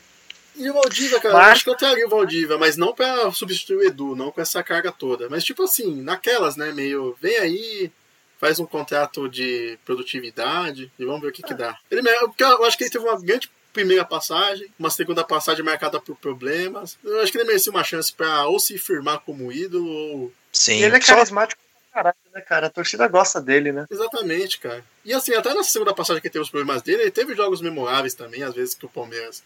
[0.56, 3.30] E o Valdívia, cara, Mas- eu acho que eu traria o Valdívia, mas não pra
[3.32, 5.28] substituir o Edu, não com essa carga toda.
[5.28, 7.90] Mas tipo assim, naquelas, né, meio, vem aí,
[8.38, 11.76] faz um contrato de produtividade e vamos ver o que que dá.
[11.90, 16.00] Ele, porque eu acho que ele teve uma grande primeira passagem, uma segunda passagem marcada
[16.00, 16.96] por problemas.
[17.02, 20.32] Eu acho que ele merecia uma chance pra ou se firmar como ídolo ou...
[20.52, 21.60] Sim, E ele é carismático
[21.94, 22.66] caralho, né, cara?
[22.66, 23.86] A torcida gosta dele, né?
[23.90, 24.84] Exatamente, cara.
[25.04, 28.14] E assim, até nessa segunda passagem que teve os problemas dele, ele teve jogos memoráveis
[28.14, 29.42] também, às vezes que o Palmeiras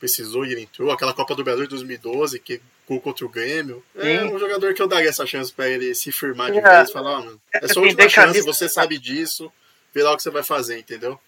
[0.00, 0.90] precisou e ele entrou.
[0.90, 3.84] Aquela Copa do Brasil de 2012, que gol contra o Grêmio.
[3.94, 4.34] É Sim.
[4.34, 6.62] um jogador que eu daria essa chance pra ele se firmar de É.
[6.78, 9.52] vez, falar, ó, mano, é sua Assim, última chance, você sabe disso,
[9.92, 11.20] vê lá o que você vai fazer, entendeu?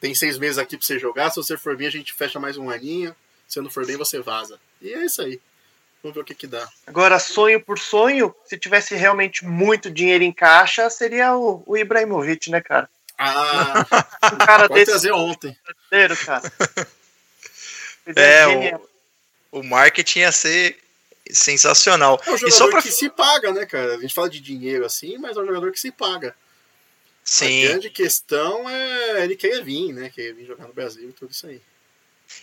[0.00, 2.56] Tem seis meses aqui pra você jogar, se você for bem, a gente fecha mais
[2.56, 3.14] um aninho,
[3.46, 4.58] se não for bem, você vaza.
[4.80, 5.38] E é isso aí.
[6.02, 6.66] Vamos ver o que que dá.
[6.86, 12.50] Agora, sonho por sonho, se tivesse realmente muito dinheiro em caixa, seria o, o Ibrahimovic,
[12.50, 12.88] né, cara?
[13.18, 13.84] Ah,
[14.46, 15.56] cara pode desse trazer ontem.
[15.90, 16.52] brasileiro, cara.
[18.16, 18.88] É, genial.
[19.52, 20.76] o marketing ia ser
[21.30, 22.20] sensacional.
[22.26, 22.82] É um e só jogador pra.
[22.82, 23.94] que se paga, né, cara?
[23.94, 26.30] A gente fala de dinheiro assim, mas é um jogador que se paga.
[26.30, 26.34] A
[27.22, 27.62] Sim.
[27.62, 30.10] grande questão é ele querer vir, né?
[30.10, 31.60] Querer vir jogar no Brasil e tudo isso aí.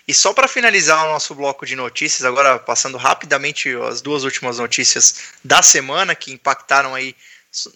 [0.07, 4.57] E só para finalizar o nosso bloco de notícias, agora passando rapidamente as duas últimas
[4.57, 7.15] notícias da semana que impactaram aí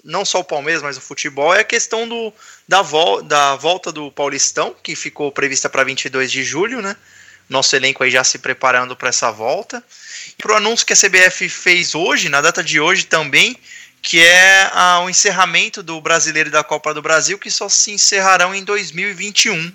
[0.04, 2.34] não só o Palmeiras, mas o futebol, é a questão do,
[2.68, 6.96] da, vol da volta do Paulistão, que ficou prevista para 22 de julho, né?
[7.50, 9.84] Nosso elenco aí já se preparando para essa volta.
[10.38, 13.58] E para o anúncio que a CBF fez hoje, na data de hoje também,
[14.02, 17.92] que é ah, o encerramento do Brasileiro e da Copa do Brasil, que só se
[17.92, 19.72] encerrarão em 2021.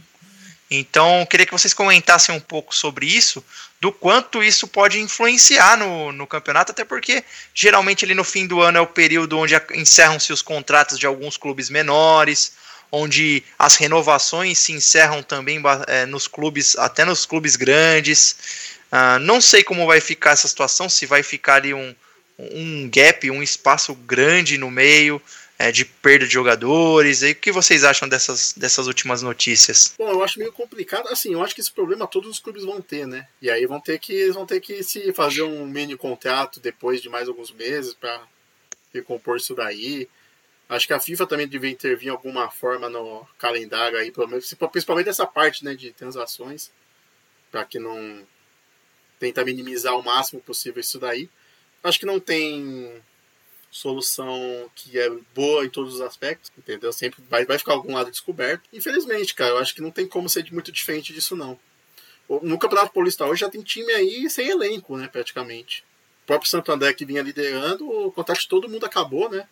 [0.71, 3.45] Então, queria que vocês comentassem um pouco sobre isso,
[3.81, 7.23] do quanto isso pode influenciar no, no campeonato, até porque
[7.55, 11.37] geralmente ali no fim do ano é o período onde encerram-se os contratos de alguns
[11.37, 12.53] clubes menores,
[12.91, 18.37] onde as renovações se encerram também eh, nos clubes, até nos clubes grandes.
[18.91, 21.95] Ah, não sei como vai ficar essa situação, se vai ficar ali um,
[22.39, 25.21] um gap, um espaço grande no meio
[25.59, 27.23] eh, de perda de jogadores.
[27.23, 29.95] E o que vocês acham dessas, dessas últimas notícias?
[29.99, 31.09] Bom, eu acho meio complicado.
[31.09, 33.27] Assim, eu acho que esse problema todos os clubes vão ter, né?
[33.41, 37.01] E aí vão ter que eles vão ter que se fazer um mini contrato depois
[37.01, 38.23] de mais alguns meses para
[38.93, 40.09] recompor isso daí.
[40.69, 44.53] Acho que a FIFA também devia intervir em alguma forma no calendário aí, pelo menos,
[44.73, 46.73] principalmente essa parte, né, de transações,
[47.53, 48.27] para que não
[49.19, 51.31] tentar minimizar o máximo possível isso daí.
[51.85, 53.01] Acho que não tem
[53.77, 56.93] solução que é boa em todos os aspectos, entendeu?
[56.93, 58.63] Sempre vai, vai ficar algum lado descoberto.
[58.73, 61.59] Infelizmente, cara, eu acho que não tem como ser muito diferente disso, não.
[62.43, 65.85] No Campeonato Paulista hoje já tem time aí sem elenco, né, praticamente.
[66.25, 69.49] O próprio Santo André que vinha liderando, o contrato de todo mundo acabou, né?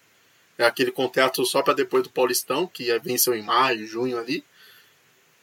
[0.58, 4.44] É aquele contrato só para depois do Paulistão, que ia- venceu em maio, junho ali.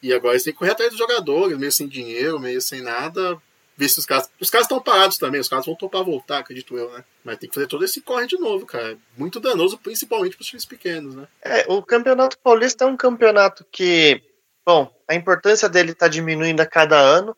[0.01, 3.41] E agora eles têm que correr atrás dos jogadores, meio sem dinheiro, meio sem nada.
[3.81, 4.29] Ver se os caras.
[4.39, 7.03] Os caras estão parados também, os caras vão topar voltar, acredito eu, né?
[7.23, 8.95] Mas tem que fazer todo esse corre de novo, cara.
[9.17, 11.27] Muito danoso, principalmente para os times pequenos, né?
[11.41, 14.21] É, o Campeonato Paulista é um campeonato que,
[14.63, 17.35] bom, a importância dele está diminuindo a cada ano.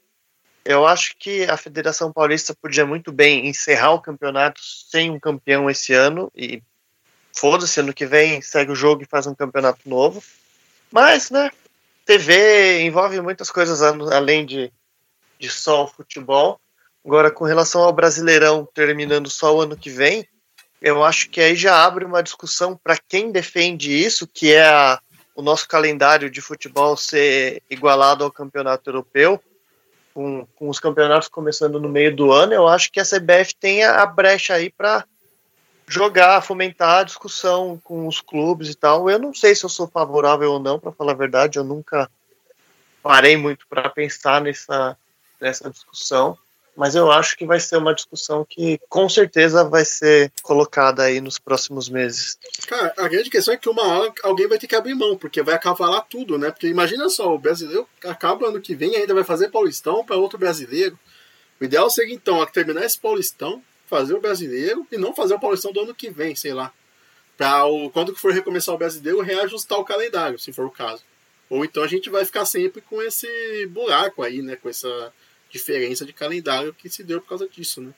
[0.66, 5.70] Eu acho que a Federação Paulista podia muito bem encerrar o campeonato sem um campeão
[5.70, 6.62] esse ano e
[7.34, 10.22] foda-se, ano que vem segue o jogo e faz um campeonato novo.
[10.92, 11.50] Mas, né,
[12.06, 14.70] TV envolve muitas coisas além de,
[15.44, 16.58] de só o futebol.
[17.06, 20.26] Agora, com relação ao Brasileirão terminando só o ano que vem,
[20.82, 24.98] eu acho que aí já abre uma discussão para quem defende isso, que é a-
[25.36, 29.42] o nosso calendário de futebol ser igualado ao campeonato europeu,
[30.14, 32.54] com, com os campeonatos começando no meio do ano.
[32.54, 35.04] Eu acho que a CBF tem a, a brecha aí para
[35.90, 39.10] jogar, fomentar a discussão com os clubes e tal.
[39.10, 42.10] Eu não sei se eu sou favorável ou não, para falar a verdade, eu nunca
[43.02, 44.98] parei muito para pensar nessa,
[45.44, 46.38] nessa discussão.
[46.76, 51.22] Mas eu acho que vai ser uma discussão que com certeza vai ser colocada aí
[51.22, 52.36] nos próximos meses.
[52.66, 55.44] Cara, a grande questão é que uma hora alguém vai ter que abrir mão, porque
[55.44, 56.50] vai acavalar tudo, né?
[56.50, 60.40] Porque imagina só, o brasileiro acaba ano que vem ainda vai fazer Paulistão para outro
[60.40, 60.98] brasileiro.
[61.62, 65.72] O ideal seria então terminar esse Paulistão, fazer o brasileiro e não fazer o Paulistão
[65.72, 66.74] do ano que vem, sei lá.
[67.38, 71.04] Pra o, quando for recomeçar o brasileiro, reajustar o calendário, se for o caso.
[71.52, 74.56] Ou então a gente vai ficar sempre com esse buraco aí, né?
[74.56, 75.14] Com essa
[75.54, 77.92] diferença de calendário que se deu por causa disso, né?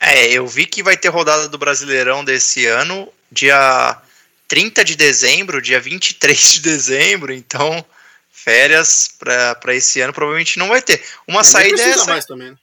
[0.00, 4.00] É, eu vi que vai ter rodada do Brasileirão desse ano, dia
[4.48, 7.84] 30 de dezembro, dia 23 de dezembro, então
[8.30, 11.02] férias para esse ano provavelmente não vai ter.
[11.26, 12.06] Uma nem saída é essa.
[12.06, 12.50] mais também.
[12.50, 12.56] né?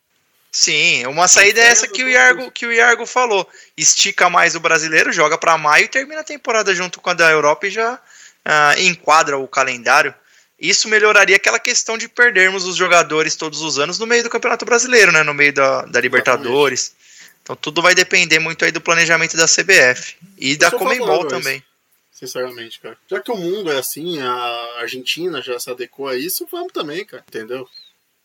[0.51, 3.49] Sim, uma saída é essa que o Iargo, que o Iargo falou.
[3.75, 7.29] Estica mais o brasileiro, joga para maio e termina a temporada junto com a da
[7.31, 7.99] Europa e já
[8.45, 10.13] ah, enquadra o calendário.
[10.59, 14.65] Isso melhoraria aquela questão de perdermos os jogadores todos os anos no meio do Campeonato
[14.65, 15.23] Brasileiro, né?
[15.23, 16.95] No meio da, da Libertadores.
[17.41, 20.15] Então tudo vai depender muito aí do planejamento da CBF.
[20.37, 21.43] E da sou Comembol favorável a isso.
[21.43, 21.63] também.
[22.11, 22.97] Sinceramente, cara.
[23.09, 27.03] Já que o mundo é assim, a Argentina já se adequou a isso, vamos também,
[27.05, 27.23] cara.
[27.27, 27.67] Entendeu?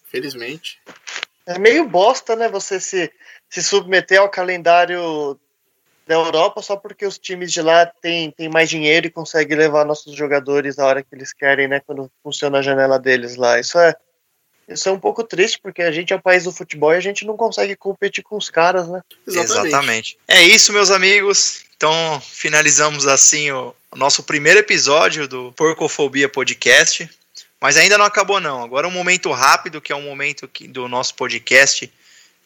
[0.05, 0.79] Felizmente.
[1.45, 2.49] É meio bosta, né?
[2.49, 3.11] Você se,
[3.51, 5.39] se submeter ao calendário
[6.09, 9.85] da Europa só porque os times de lá têm, têm mais dinheiro e conseguem levar
[9.85, 11.81] nossos jogadores a hora que eles querem, né?
[11.87, 13.61] Quando funciona a janela deles lá.
[13.61, 13.95] Isso é,
[14.67, 17.01] isso é um pouco triste, porque a gente é o país do futebol e a
[17.01, 19.03] gente não consegue competir com os caras, né?
[19.27, 20.19] Exatamente.
[20.27, 21.63] É isso, meus amigos.
[21.77, 27.09] Então, finalizamos assim o, o nosso primeiro episódio do Porcofobia Podcast.
[27.61, 28.63] Mas ainda não acabou, não.
[28.63, 31.93] Agora um momento rápido, que é um momento que- do nosso podcast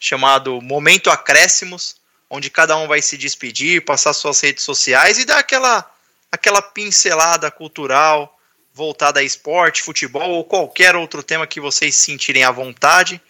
[0.00, 2.01] chamado Momento Acréscimos,
[2.32, 5.86] onde cada um vai se despedir, passar suas redes sociais e dar aquela,
[6.32, 8.38] aquela pincelada cultural
[8.72, 13.20] voltada a esporte, futebol ou qualquer outro tema que vocês sentirem à vontade.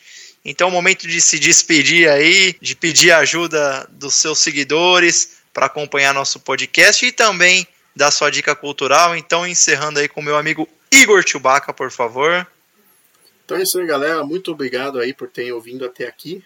[0.44, 5.66] Então, é o momento de se despedir aí, de pedir ajuda dos seus seguidores para
[5.66, 9.16] acompanhar nosso podcast e também dar sua dica cultural.
[9.16, 12.46] Então, encerrando aí com o meu amigo Igor Chewbacca, por favor.
[13.44, 14.22] Então é isso aí, galera.
[14.22, 16.44] Muito obrigado aí por terem ouvido até aqui.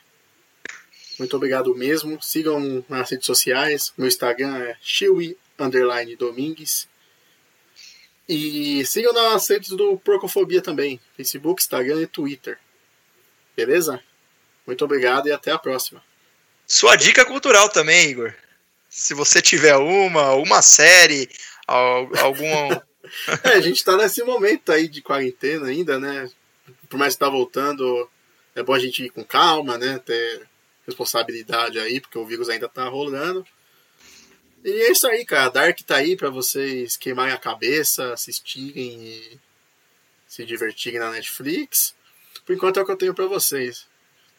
[1.18, 2.20] Muito obrigado mesmo.
[2.22, 3.92] Sigam nas redes sociais.
[3.96, 6.86] Meu Instagram é Chewy underline Domingues.
[8.28, 11.00] E sigam nas redes do Procofobia também.
[11.16, 12.58] Facebook, Instagram e Twitter.
[13.56, 14.00] Beleza?
[14.66, 16.02] Muito obrigado e até a próxima.
[16.66, 18.34] Sua dica cultural também, Igor.
[18.88, 21.28] Se você tiver uma, uma série,
[21.66, 22.46] al- algum.
[23.44, 26.28] É, a gente tá nesse momento aí de quarentena ainda, né?
[26.88, 28.10] Por mais que tá voltando,
[28.52, 30.00] é bom a gente ir com calma, né?
[30.04, 30.42] Ter
[30.86, 33.46] responsabilidade aí, porque o vírus ainda tá rolando.
[34.64, 35.48] E é isso aí, cara.
[35.50, 39.38] Dark tá aí pra vocês queimarem a cabeça, assistirem e
[40.26, 41.94] se divertirem na Netflix.
[42.44, 43.86] Por enquanto é o que eu tenho pra vocês.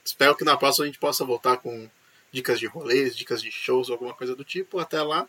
[0.04, 1.90] Espero que na próxima a gente possa voltar com
[2.32, 4.80] dicas de rolês, dicas de shows, alguma coisa do tipo.
[4.80, 5.28] Até lá.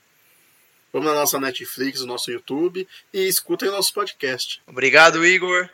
[0.93, 4.63] Vamos na nossa Netflix, no nosso YouTube e escutem o nosso podcast.
[4.67, 5.69] Obrigado, Igor.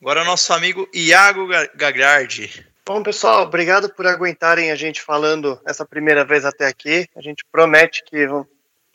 [0.00, 2.66] Agora nosso amigo Iago Ga- Gagliardi.
[2.84, 7.08] Bom, pessoal, obrigado por aguentarem a gente falando essa primeira vez até aqui.
[7.14, 8.26] A gente promete que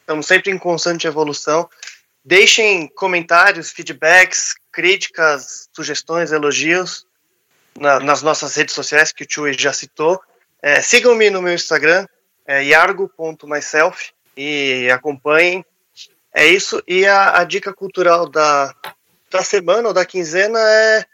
[0.01, 1.69] estamos sempre em constante evolução.
[2.23, 7.05] Deixem comentários, feedbacks, críticas, sugestões, elogios
[7.79, 10.21] na- nas nossas redes sociais que o Chui já citou.
[10.61, 12.05] É, Sigam-me no meu Instagram,
[12.45, 15.65] é yargo.myself, e acompanhem.
[16.33, 16.83] É isso.
[16.85, 18.75] E a, a dica cultural da,
[19.31, 21.05] da semana ou da quinzena é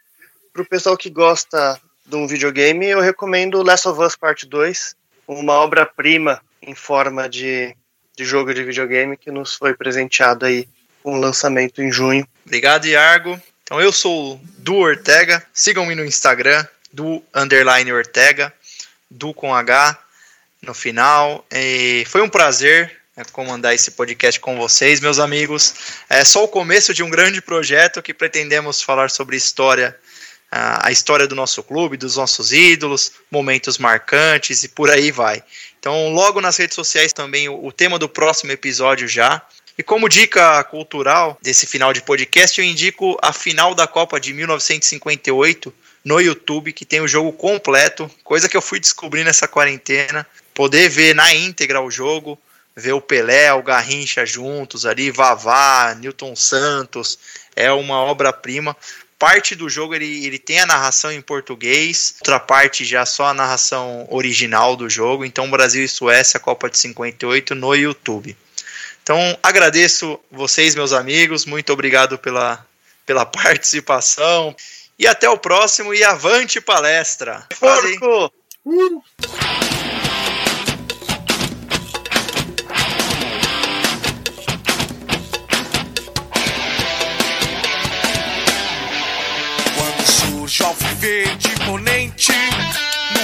[0.52, 4.96] para o pessoal que gosta de um videogame, eu recomendo Last of Us Part 2,
[5.28, 7.76] uma obra-prima em forma de,
[8.16, 10.68] de jogo de videogame que nos foi presenteado aí
[11.02, 12.28] com o lançamento em junho.
[12.46, 13.40] Obrigado, Iargo.
[13.64, 15.46] Então eu sou o Du Ortega.
[15.54, 18.54] Sigam-me no Instagram, do underline Ortega,
[19.10, 19.98] do com H
[20.62, 21.46] no final.
[21.52, 25.74] E foi um prazer né, comandar esse podcast com vocês, meus amigos.
[26.10, 29.98] É só o começo de um grande projeto que pretendemos falar sobre história,
[30.56, 35.44] a história do nosso clube, dos nossos ídolos, momentos marcantes e por aí vai.
[35.80, 39.42] Então, logo nas redes sociais também o, o tema do próximo episódio já.
[39.78, 44.32] E como dica cultural desse final de podcast, eu indico a final da Copa de
[44.32, 45.74] 1958
[46.06, 50.28] no YouTube, que tem o jogo completo, coisa que eu fui descobrir nessa quarentena.
[50.54, 52.38] Poder ver na íntegra o jogo,
[52.76, 57.18] ver o Pelé, o Garrincha juntos ali, Vavá, Newton Santos,
[57.56, 58.76] é uma obra-prima.
[59.24, 63.34] Parte do jogo ele, ele tem a narração em português, outra parte já só a
[63.34, 65.24] narração original do jogo.
[65.24, 68.36] Então, Brasil e Suécia, Copa de 58 no YouTube.
[69.02, 72.68] Então, agradeço vocês, meus amigos, muito obrigado pela,
[73.06, 74.54] pela participação.
[75.00, 77.48] E até o próximo e avante palestra.
[77.58, 78.30] Porco!
[78.66, 79.63] Uh!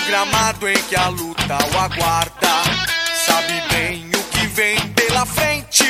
[0.09, 2.63] Gramado em que a luta o aguarda
[3.27, 5.85] Sabe bem o que vem pela frente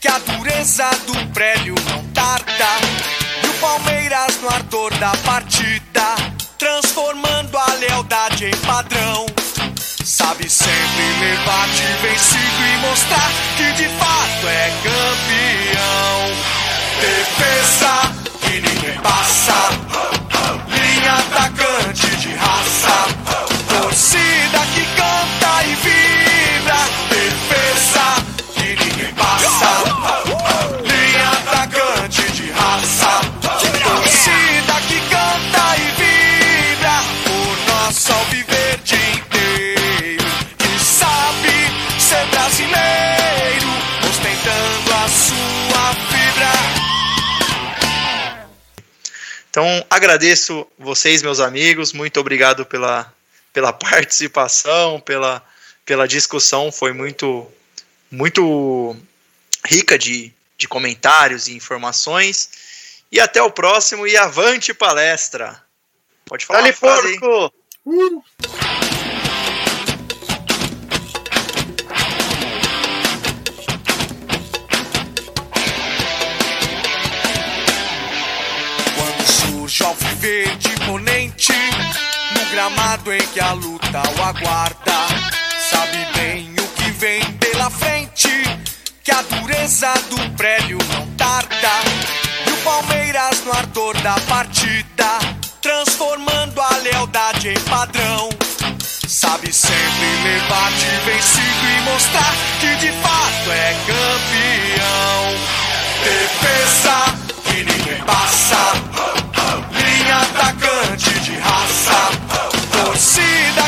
[0.00, 2.68] Que a dureza do prédio não tarda
[3.42, 6.14] E o Palmeiras no ardor da partida
[6.56, 9.26] Transformando a lealdade em padrão
[10.04, 16.30] Sabe sempre levar de vencido e mostrar que de fato é campeão.
[17.00, 19.89] Defesa que ninguém passa.
[49.50, 53.12] Então, agradeço vocês, meus amigos, muito obrigado pela,
[53.52, 55.42] pela participação, pela,
[55.84, 57.50] pela discussão, foi muito,
[58.10, 58.96] muito
[59.66, 62.50] rica de, de comentários e informações.
[63.10, 65.60] E até o próximo e avante palestra!
[66.24, 66.60] Pode falar.
[66.60, 67.52] Dali porco!
[67.84, 68.22] Uh.
[80.20, 81.52] Verde imponente.
[82.34, 85.08] No gramado em que a luta o aguarda
[85.70, 88.30] Sabe bem o que vem pela frente.
[89.02, 91.72] Que a dureza do prédio não tarda.
[92.46, 95.18] E o Palmeiras no ardor da partida
[95.62, 98.28] Transformando a lealdade em padrão.
[99.08, 105.30] Sabe sempre levar de vencido e mostrar que de fato é campeão.
[106.04, 107.20] Defesa
[110.10, 112.10] atacante de raça.
[112.72, 113.59] Torcida